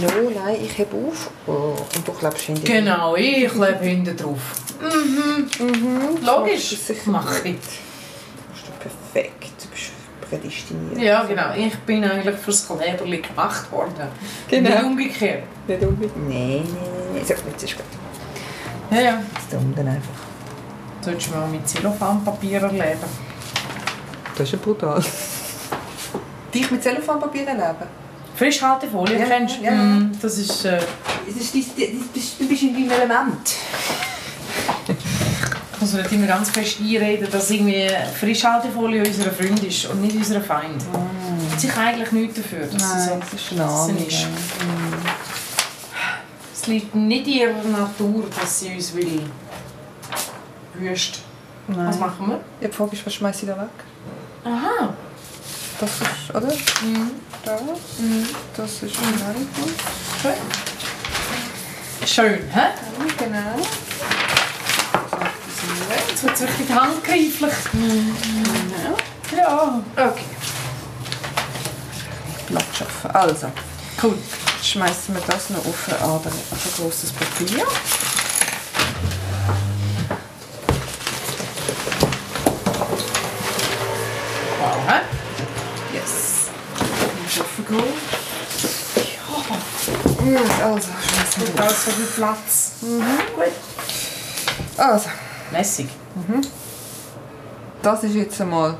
ja, 0.00 0.08
nein, 0.44 0.56
ich 0.62 0.78
hebe 0.78 0.96
auf 0.96 1.30
oh, 1.46 1.76
und 1.96 2.06
du 2.06 2.12
klebst 2.12 2.40
hinten 2.40 2.64
Genau, 2.64 3.16
ich 3.16 3.48
klebe 3.48 3.78
hinten 3.84 4.16
drauf. 4.16 4.38
Mhm. 4.80 5.66
Mhm. 5.66 6.24
Logisch. 6.24 6.76
Mache 7.06 7.48
ich. 7.48 7.56
Das 8.50 8.62
ist 8.62 8.80
perfekt. 8.80 9.52
Du 9.62 9.68
bist 9.68 9.92
prädestiniert. 10.28 11.00
Ja, 11.00 11.24
genau. 11.24 11.54
Ich 11.56 11.76
bin 11.80 12.04
eigentlich 12.04 12.36
fürs 12.36 12.66
Kleberli 12.66 13.18
gemacht 13.18 13.70
worden. 13.70 14.08
Genau. 14.48 14.70
Nicht 14.70 14.84
umgekehrt. 14.84 15.42
Nicht 15.66 15.82
umgekehrt? 15.82 16.16
Nein, 16.16 16.64
nein, 16.64 16.66
nein. 17.14 17.24
So, 17.24 17.34
jetzt 17.34 17.62
ist 17.62 17.76
gut. 17.76 17.84
Ja, 18.90 19.00
ja. 19.00 19.22
Das 19.34 19.48
tun 19.48 19.72
dann 19.76 19.88
einfach. 19.88 20.24
Solltest 21.00 21.28
du 21.28 21.36
mal 21.36 21.48
mit 21.48 21.68
Zellophanpapier 21.68 22.62
erleben? 22.62 22.98
Das 24.36 24.48
ist 24.48 24.52
ja 24.52 24.58
brutal. 24.58 25.02
Dich 26.52 26.70
mit 26.70 26.82
Zellophanpapier 26.82 27.46
erleben? 27.46 28.03
Frischhaltefolie, 28.36 29.18
ja, 29.18 29.26
kennst 29.26 29.58
du? 29.60 29.64
Ja. 29.64 29.72
Mm, 29.72 30.12
das 30.20 30.38
ist... 30.38 30.64
Äh, 30.64 30.80
das 31.26 31.36
ist, 31.36 31.54
das, 31.54 32.38
du 32.38 32.48
bist 32.48 32.62
in 32.62 32.74
deinem 32.74 32.90
Element. 32.90 33.54
ich 34.88 35.80
muss 35.80 35.92
nicht 35.92 36.12
immer 36.12 36.26
ganz 36.26 36.50
fest 36.50 36.78
einreden, 36.80 37.28
dass 37.30 37.50
irgendwie 37.50 37.88
Frischhaltefolie 38.18 39.04
unser 39.04 39.30
Freund 39.30 39.62
ist 39.62 39.86
und 39.86 40.02
nicht 40.02 40.16
unser 40.16 40.40
Feind. 40.40 40.82
Mm. 40.92 41.52
Hat 41.52 41.60
sich 41.60 41.76
eigentlich 41.76 42.12
nichts 42.12 42.36
dafür, 42.36 42.66
dass 42.66 42.82
Nein, 42.82 43.00
sie 43.00 43.08
so 43.08 43.56
das 43.56 43.88
ist. 43.90 44.08
Ist. 44.08 44.26
Mm 44.26 45.34
es 46.64 46.68
liegt 46.68 46.94
nicht 46.94 47.26
in 47.26 47.32
ihrer 47.34 47.62
Natur, 47.64 48.24
dass 48.40 48.60
sie 48.60 48.74
uns 48.74 48.94
will 48.94 49.22
wüst. 50.74 51.20
Nein. 51.68 51.88
Was 51.88 51.98
machen 51.98 52.26
wir? 52.28 52.40
Ja, 52.60 52.68
die 52.68 52.74
Frage 52.74 52.96
ist, 52.96 53.04
was 53.04 53.14
schmeiße 53.14 53.44
ich 53.44 53.52
da 53.52 53.60
weg? 53.60 53.68
Aha. 54.44 54.94
Das 55.78 55.90
ist, 55.90 56.30
oder? 56.30 56.54
Mhm. 56.82 57.10
Da. 57.44 57.58
Mhm. 57.98 58.28
Das 58.56 58.70
ist 58.70 58.82
mhm. 58.82 59.48
Schön. 60.22 60.32
Schön, 62.06 62.50
hä? 62.52 62.60
Ja, 62.60 62.72
genau. 63.18 63.66
Jetzt 66.08 66.22
wird 66.22 66.34
es 66.34 66.42
richtig 66.42 66.70
handgreiflich. 66.70 67.72
Mhm. 67.72 68.16
Ja. 69.36 69.82
Okay. 69.96 70.24
Blatt 72.48 72.64
schaffen. 72.76 73.10
Also. 73.10 73.52
Cool 74.02 74.18
schmeißen 74.64 75.14
wir 75.14 75.22
das 75.26 75.50
noch 75.50 75.58
auf 75.58 75.88
ein, 75.88 76.02
auf 76.02 76.26
ein 76.26 76.72
großes 76.76 77.12
Papier. 77.12 77.66
Yes, 90.34 90.50
also 90.62 90.88
wir 91.36 91.54
das. 91.56 91.84
so 91.84 91.90
viel 91.92 92.06
Platz. 92.06 92.72
Mhm. 92.82 93.02
Gut. 93.36 93.52
Also. 94.76 95.08
Lässig. 95.52 95.88
Mhm. 96.16 96.40
Das 97.82 98.02
ist 98.02 98.14
jetzt 98.14 98.40
einmal, 98.40 98.76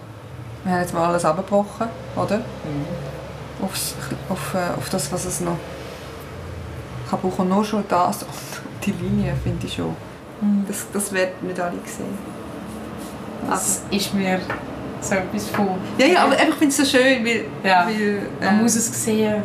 wir 0.64 0.72
haben 0.72 0.80
jetzt 0.80 0.92
mal 0.92 1.06
alles 1.08 1.24
abgebrochen, 1.24 1.86
oder? 2.16 2.38
Mhm. 2.38 3.64
Aufs, 3.64 3.94
auf, 4.28 4.54
äh, 4.54 4.76
auf 4.76 4.88
das, 4.88 5.12
was 5.12 5.26
es 5.26 5.40
noch 5.40 5.58
kann 7.08 7.20
brauchen 7.20 7.48
nur 7.48 7.64
schon 7.64 7.84
das 7.88 8.22
und 8.22 8.30
die 8.84 8.92
Linie 8.92 9.34
finde 9.44 9.66
ich 9.66 9.74
schon. 9.74 9.94
Mhm. 10.40 10.64
Das, 10.66 10.86
das 10.92 11.12
werden 11.12 11.34
nicht 11.46 11.60
alle 11.60 11.76
sehen. 11.84 12.18
Das 13.48 13.82
also. 13.84 13.96
ist 13.96 14.14
mir 14.14 14.40
so 15.00 15.14
etwas 15.14 15.48
von... 15.50 15.68
Ja, 15.98 16.06
ja, 16.06 16.24
aber 16.24 16.34
ich 16.34 16.54
finde 16.54 16.68
es 16.68 16.76
so 16.78 16.84
schön, 16.84 17.24
weil... 17.24 17.44
Ja, 17.62 17.86
weil, 17.86 18.22
äh, 18.40 18.44
man 18.44 18.62
muss 18.62 18.74
es 18.74 19.04
sehen. 19.04 19.42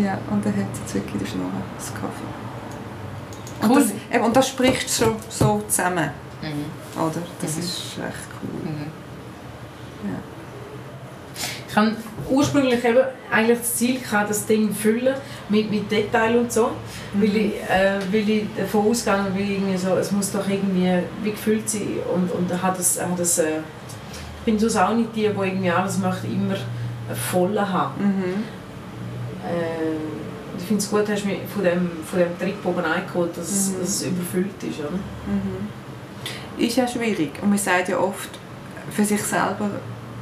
Ja, 0.00 0.18
und 0.30 0.44
dann 0.44 0.56
hat 0.56 0.66
es 0.72 0.80
jetzt 0.80 0.94
wirklich 0.94 1.22
die 1.22 1.28
Schnur, 1.28 1.50
das 1.76 1.92
Kaffee. 1.92 3.62
Und, 3.62 3.70
cool. 3.70 3.82
das, 3.82 4.16
eben, 4.16 4.24
und 4.24 4.36
das 4.36 4.48
spricht 4.48 4.88
so, 4.88 5.16
so 5.28 5.62
zusammen. 5.68 6.10
Mhm. 6.40 7.00
Oder? 7.00 7.22
Das 7.40 7.56
mhm. 7.56 7.62
ist 7.62 7.98
echt 7.98 8.28
cool. 8.42 8.70
Mhm. 8.70 8.86
Ja. 10.10 10.18
Ich 11.68 11.76
habe 11.76 11.96
ursprünglich 12.28 12.84
eben 12.84 13.00
eigentlich 13.30 13.58
das 13.58 13.76
Ziel 13.76 14.00
gehabt, 14.00 14.30
das 14.30 14.46
Ding 14.46 14.74
füllen 14.74 15.14
mit, 15.48 15.70
mit 15.70 15.90
Detail 15.90 16.38
und 16.38 16.52
so, 16.52 16.70
mhm. 17.14 17.22
weil, 17.22 17.36
ich, 17.36 17.54
äh, 17.68 17.98
weil 18.10 18.28
ich 18.28 18.46
davon 18.56 18.90
ausgegangen 18.90 19.32
bin, 19.34 19.78
so, 19.78 19.96
es 19.96 20.10
muss 20.10 20.32
doch 20.32 20.48
irgendwie 20.48 21.02
wie 21.22 21.30
gefüllt 21.30 21.68
sein 21.68 21.98
und, 22.14 22.30
und 22.32 22.62
hat 22.62 22.78
das, 22.78 23.00
hat 23.00 23.18
das, 23.18 23.38
äh, 23.38 23.60
ich 24.38 24.44
bin 24.44 24.58
sonst 24.58 24.76
auch 24.76 24.94
nicht 24.94 25.14
die, 25.14 25.20
die 25.20 25.26
irgendwie 25.26 25.70
alles 25.70 25.98
möchte, 25.98 26.26
immer 26.26 26.56
voll 27.30 27.58
haben. 27.58 28.02
Mhm. 28.02 28.61
Äh, 29.44 30.58
ich 30.58 30.64
finde 30.64 30.82
es 30.82 30.90
gut, 30.90 31.08
dass 31.08 31.22
du 31.22 31.28
mich 31.28 31.38
von 31.52 31.64
dem, 31.64 31.90
von 32.04 32.18
dem 32.18 32.38
Trick 32.38 32.56
oben 32.64 32.84
eingeholt, 32.84 33.36
dass, 33.36 33.70
mhm. 33.70 33.80
dass 33.80 33.88
es 33.88 34.02
überfüllt 34.02 34.62
ist. 34.62 34.80
Oder? 34.80 34.90
Mhm. 34.90 35.68
Ist 36.58 36.76
ja 36.76 36.86
schwierig 36.86 37.32
und 37.42 37.48
man 37.48 37.58
sagt 37.58 37.88
ja 37.88 37.98
oft, 37.98 38.30
für 38.90 39.04
sich 39.04 39.22
selber 39.22 39.70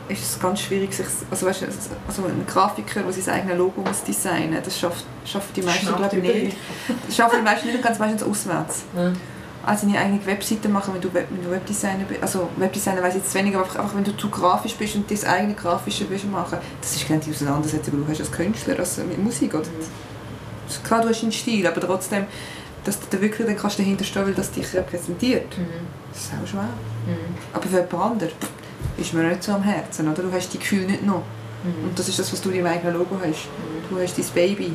ist 0.08 0.22
es 0.22 0.40
ganz 0.40 0.60
schwierig, 0.60 0.92
sich, 0.92 1.06
also, 1.30 1.46
weißt, 1.46 1.64
also 2.06 2.24
ein 2.24 2.44
Grafiker, 2.46 3.02
der 3.02 3.12
sein 3.12 3.34
eigenes 3.34 3.58
Logo 3.58 3.80
muss 3.82 4.02
designen 4.02 4.54
muss, 4.54 4.64
das 4.64 4.78
schafft, 4.78 5.04
schafft 5.24 5.56
die 5.56 5.62
meisten 5.62 5.94
glaube 5.94 6.16
ich 6.16 6.22
nicht. 6.22 6.56
Das 7.06 7.16
schaffen 7.16 7.38
die 7.38 7.44
meisten 7.44 7.68
nicht 7.68 7.82
ganz 7.82 7.98
meistens 7.98 8.22
auswärts. 8.22 8.84
Ja. 8.96 9.12
Also 9.70 9.86
eine 9.86 9.98
eigene 9.98 10.26
Webseite 10.26 10.68
machen, 10.68 10.94
wenn 10.94 11.00
du, 11.00 11.14
Web, 11.14 11.28
wenn 11.30 11.44
du 11.44 11.48
Webdesigner 11.48 12.02
bist, 12.02 12.20
also 12.20 12.48
Webdesigner 12.56 13.04
weiß 13.04 13.14
ich 13.14 13.22
jetzt 13.22 13.32
weniger, 13.36 13.60
aber 13.60 13.68
einfach, 13.68 13.94
wenn 13.94 14.02
du 14.02 14.16
zu 14.16 14.28
grafisch 14.28 14.74
bist 14.74 14.96
und 14.96 15.08
das 15.08 15.24
eigene 15.24 15.54
Grafische 15.54 16.10
willst 16.10 16.28
machen, 16.28 16.58
das 16.80 16.96
ist 16.96 17.06
genau 17.06 17.20
die 17.20 17.30
Auseinandersetzung, 17.30 17.94
die 17.94 18.04
du 18.04 18.08
hast 18.10 18.18
als 18.18 18.32
Künstler, 18.32 18.76
als 18.80 18.96
mit 18.96 19.22
Musik. 19.22 19.54
Oder? 19.54 19.62
Mhm. 19.62 20.82
Klar, 20.82 21.02
du 21.02 21.10
hast 21.10 21.22
einen 21.22 21.30
Stil, 21.30 21.68
aber 21.68 21.80
trotzdem, 21.80 22.24
dass 22.82 22.98
du 22.98 23.06
da 23.10 23.20
wirklich 23.20 23.46
dann 23.46 23.56
kannst 23.56 23.78
dahinter 23.78 24.04
stehen, 24.04 24.26
weil 24.26 24.34
das 24.34 24.50
dich 24.50 24.74
repräsentiert. 24.74 25.56
Mhm. 25.56 25.86
Das 26.12 26.20
ist 26.20 26.32
auch 26.32 26.48
schwer. 26.48 26.62
Mhm. 27.06 27.36
Aber 27.52 27.62
für 27.62 27.76
jemand 27.76 27.94
anderes, 27.94 28.32
ist 28.96 29.14
mir 29.14 29.22
nicht 29.22 29.44
so 29.44 29.52
am 29.52 29.62
Herzen. 29.62 30.10
Oder? 30.10 30.24
Du 30.24 30.32
hast 30.32 30.52
die 30.52 30.58
Gefühle 30.58 30.86
nicht 30.86 31.06
noch. 31.06 31.22
Mhm. 31.62 31.90
Und 31.90 31.96
das 31.96 32.08
ist 32.08 32.18
das, 32.18 32.32
was 32.32 32.42
du 32.42 32.50
deinem 32.50 32.66
eigenen 32.66 32.94
Logo 32.94 33.14
hast. 33.20 33.46
Mhm. 33.46 33.88
Du 33.88 34.02
hast 34.02 34.18
dein 34.18 34.26
Baby. 34.34 34.72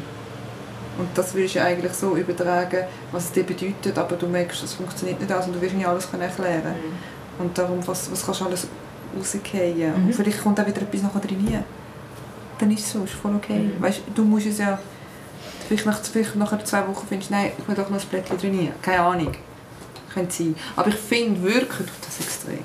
Und 0.98 1.10
das 1.14 1.34
willst 1.34 1.56
du 1.56 1.62
eigentlich 1.62 1.92
so 1.94 2.16
übertragen, 2.16 2.86
was 3.12 3.26
es 3.26 3.32
dir 3.34 3.44
bedeutet, 3.44 3.98
aber 3.98 4.16
du 4.16 4.28
merkst, 4.28 4.64
es 4.64 4.74
funktioniert 4.74 5.20
nicht 5.20 5.32
alles 5.32 5.48
und 5.48 5.54
du 5.56 5.62
wirst 5.62 5.76
nicht 5.76 5.88
alles 5.88 6.10
können 6.10 6.24
erklären 6.24 6.64
Mhm. 6.74 7.44
Und 7.46 7.58
darum, 7.58 7.86
was, 7.86 8.10
was 8.12 8.26
kannst 8.26 8.40
du 8.42 8.46
alles 8.46 8.68
rausgehen? 9.18 9.78
Mhm. 9.92 10.06
Und 10.08 10.14
vielleicht 10.16 10.42
kommt 10.42 10.58
auch 10.60 10.66
wieder 10.66 10.82
etwas 10.82 11.02
nachher 11.04 11.20
drin. 11.20 11.64
Dann 12.60 12.72
ist 12.72 12.86
es 12.86 12.94
so, 12.94 13.04
ist 13.04 13.14
voll 13.14 13.36
okay. 13.36 13.60
Mhm. 13.60 13.82
Weißt, 13.82 14.02
du 14.14 14.24
musst 14.24 14.46
es 14.48 14.60
ja, 14.60 14.80
vielleicht 15.68 15.86
nach, 15.86 16.00
vielleicht 16.02 16.36
nach 16.38 16.64
zwei 16.64 16.88
Wochen 16.88 17.06
findest 17.10 17.30
du, 17.30 17.36
nein, 17.36 17.52
ich 17.58 17.68
will 17.68 17.76
doch 17.76 17.90
noch 17.90 18.00
ein 18.00 18.08
Blättchen 18.08 18.38
drin. 18.38 18.72
Keine 18.82 19.02
Ahnung. 19.02 19.34
Könnte 20.14 20.34
sein. 20.34 20.56
Aber 20.78 20.88
ich 20.88 20.96
finde, 20.96 21.60
tut 21.60 21.88
das 22.08 22.20
extrem. 22.22 22.60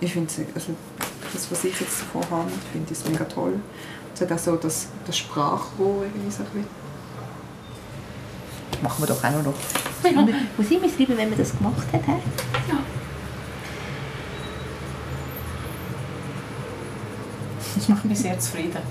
Ich 0.00 0.12
finde, 0.14 0.30
es- 0.30 0.54
also, 0.54 0.72
das, 1.34 1.50
was 1.50 1.64
ich 1.64 1.78
jetzt 1.78 2.00
davon 2.00 2.22
habe, 2.30 2.50
finde 2.72 2.90
ich 2.90 2.98
es 2.98 3.06
mega 3.06 3.24
toll. 3.24 3.54
Es 4.14 4.20
hat 4.22 4.32
auch 4.32 4.38
so 4.38 4.56
das, 4.56 4.86
das 5.06 5.18
Sprachrohr 5.18 6.04
irgendwie 6.04 6.30
so 6.30 6.42
ein 6.42 6.46
bisschen. 6.46 6.87
Machen 8.82 9.02
wir 9.02 9.06
doch 9.06 9.22
auch 9.22 9.42
noch. 9.42 9.54
Wo 10.56 10.62
sind 10.62 10.82
wir 10.82 10.88
schreiben, 10.88 11.16
wenn 11.16 11.28
man 11.30 11.38
das 11.38 11.56
gemacht 11.56 11.86
hat? 11.92 12.06
hä? 12.06 12.12
Das 17.74 17.88
macht 17.88 18.04
mich 18.06 18.18
sehr 18.18 18.38
zufrieden. 18.40 18.82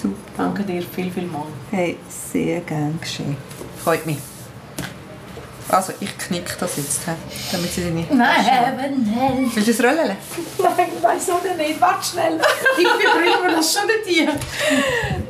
Super. 0.00 0.14
Danke 0.36 0.62
dir 0.62 0.80
viel, 0.82 1.10
viel 1.10 1.26
mal. 1.26 1.46
Hey, 1.70 1.96
sehr 2.08 2.60
gern 2.60 2.96
geschehen. 3.00 3.36
Freut 3.82 4.06
mich. 4.06 4.18
Also, 5.68 5.92
ich 5.98 6.16
knick 6.16 6.56
das 6.60 6.76
jetzt, 6.76 7.06
hä, 7.08 7.12
damit 7.50 7.72
sie 7.72 7.80
nicht... 7.90 8.12
Nein, 8.12 8.46
nein. 9.04 9.50
Willst 9.52 9.66
du 9.66 9.72
es 9.72 9.82
rollen? 9.82 10.16
Nein, 10.58 10.88
weiß 11.02 11.30
auch 11.30 11.42
nicht. 11.42 11.80
Warte 11.80 12.06
schnell. 12.06 12.40
Ich 12.78 12.84
bringe 12.84 13.48
mir 13.48 13.56
das 13.56 13.74
schon 13.74 13.86
nicht 13.88 14.06
dir. 14.08 14.28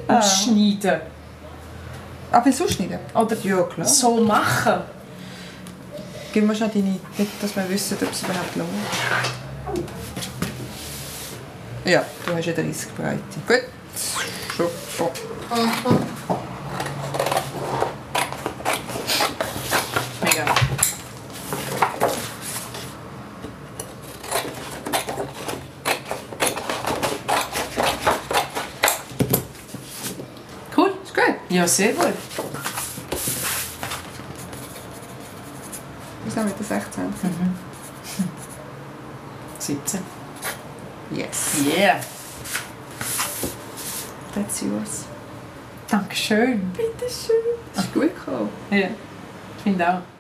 Ausschneiden. 0.09 1.01
Ah, 1.01 1.01
willst 1.01 1.16
du 2.61 2.69
schneiden? 2.69 2.99
Oder 3.15 3.37
Ja, 3.43 3.63
klar. 3.63 3.87
so 3.87 4.17
machen. 4.23 4.83
Gib 6.33 6.45
mir 6.47 6.55
schon 6.55 6.71
deine, 6.73 6.99
dass 7.41 7.57
wir 7.57 7.69
wissen, 7.71 7.97
ob 8.03 8.11
es 8.13 8.23
überhaupt 8.23 8.57
lohnt. 8.57 8.69
Ja, 11.85 12.05
du 12.27 12.35
hast 12.35 12.47
ja 12.47 12.53
30 12.53 12.95
Breite. 12.95 13.21
Gut. 13.47 13.63
Super. 14.57 15.11
Mega. 20.23 20.45
Cool. 30.77 30.93
Ist 31.03 31.15
gut. 31.67 31.69
Ja, 31.69 31.69
sehr 31.69 31.93
gut. 31.93 32.15
Wir 36.25 36.33
sind 36.33 36.45
mit 36.45 36.59
der 36.59 36.67
16. 36.67 37.03
17. 39.59 40.01
Yes. 41.11 41.55
Yeah. 41.65 42.01
That's 44.35 44.61
yours. 44.61 45.05
Dankeschön. 45.89 46.73
Bitteschön. 46.73 47.37
Ist 47.75 47.95
gut 47.95 48.15
gekommen. 48.15 48.51
Ja, 48.71 48.89
ich 49.57 49.63
finde 49.63 49.89
auch. 49.89 50.16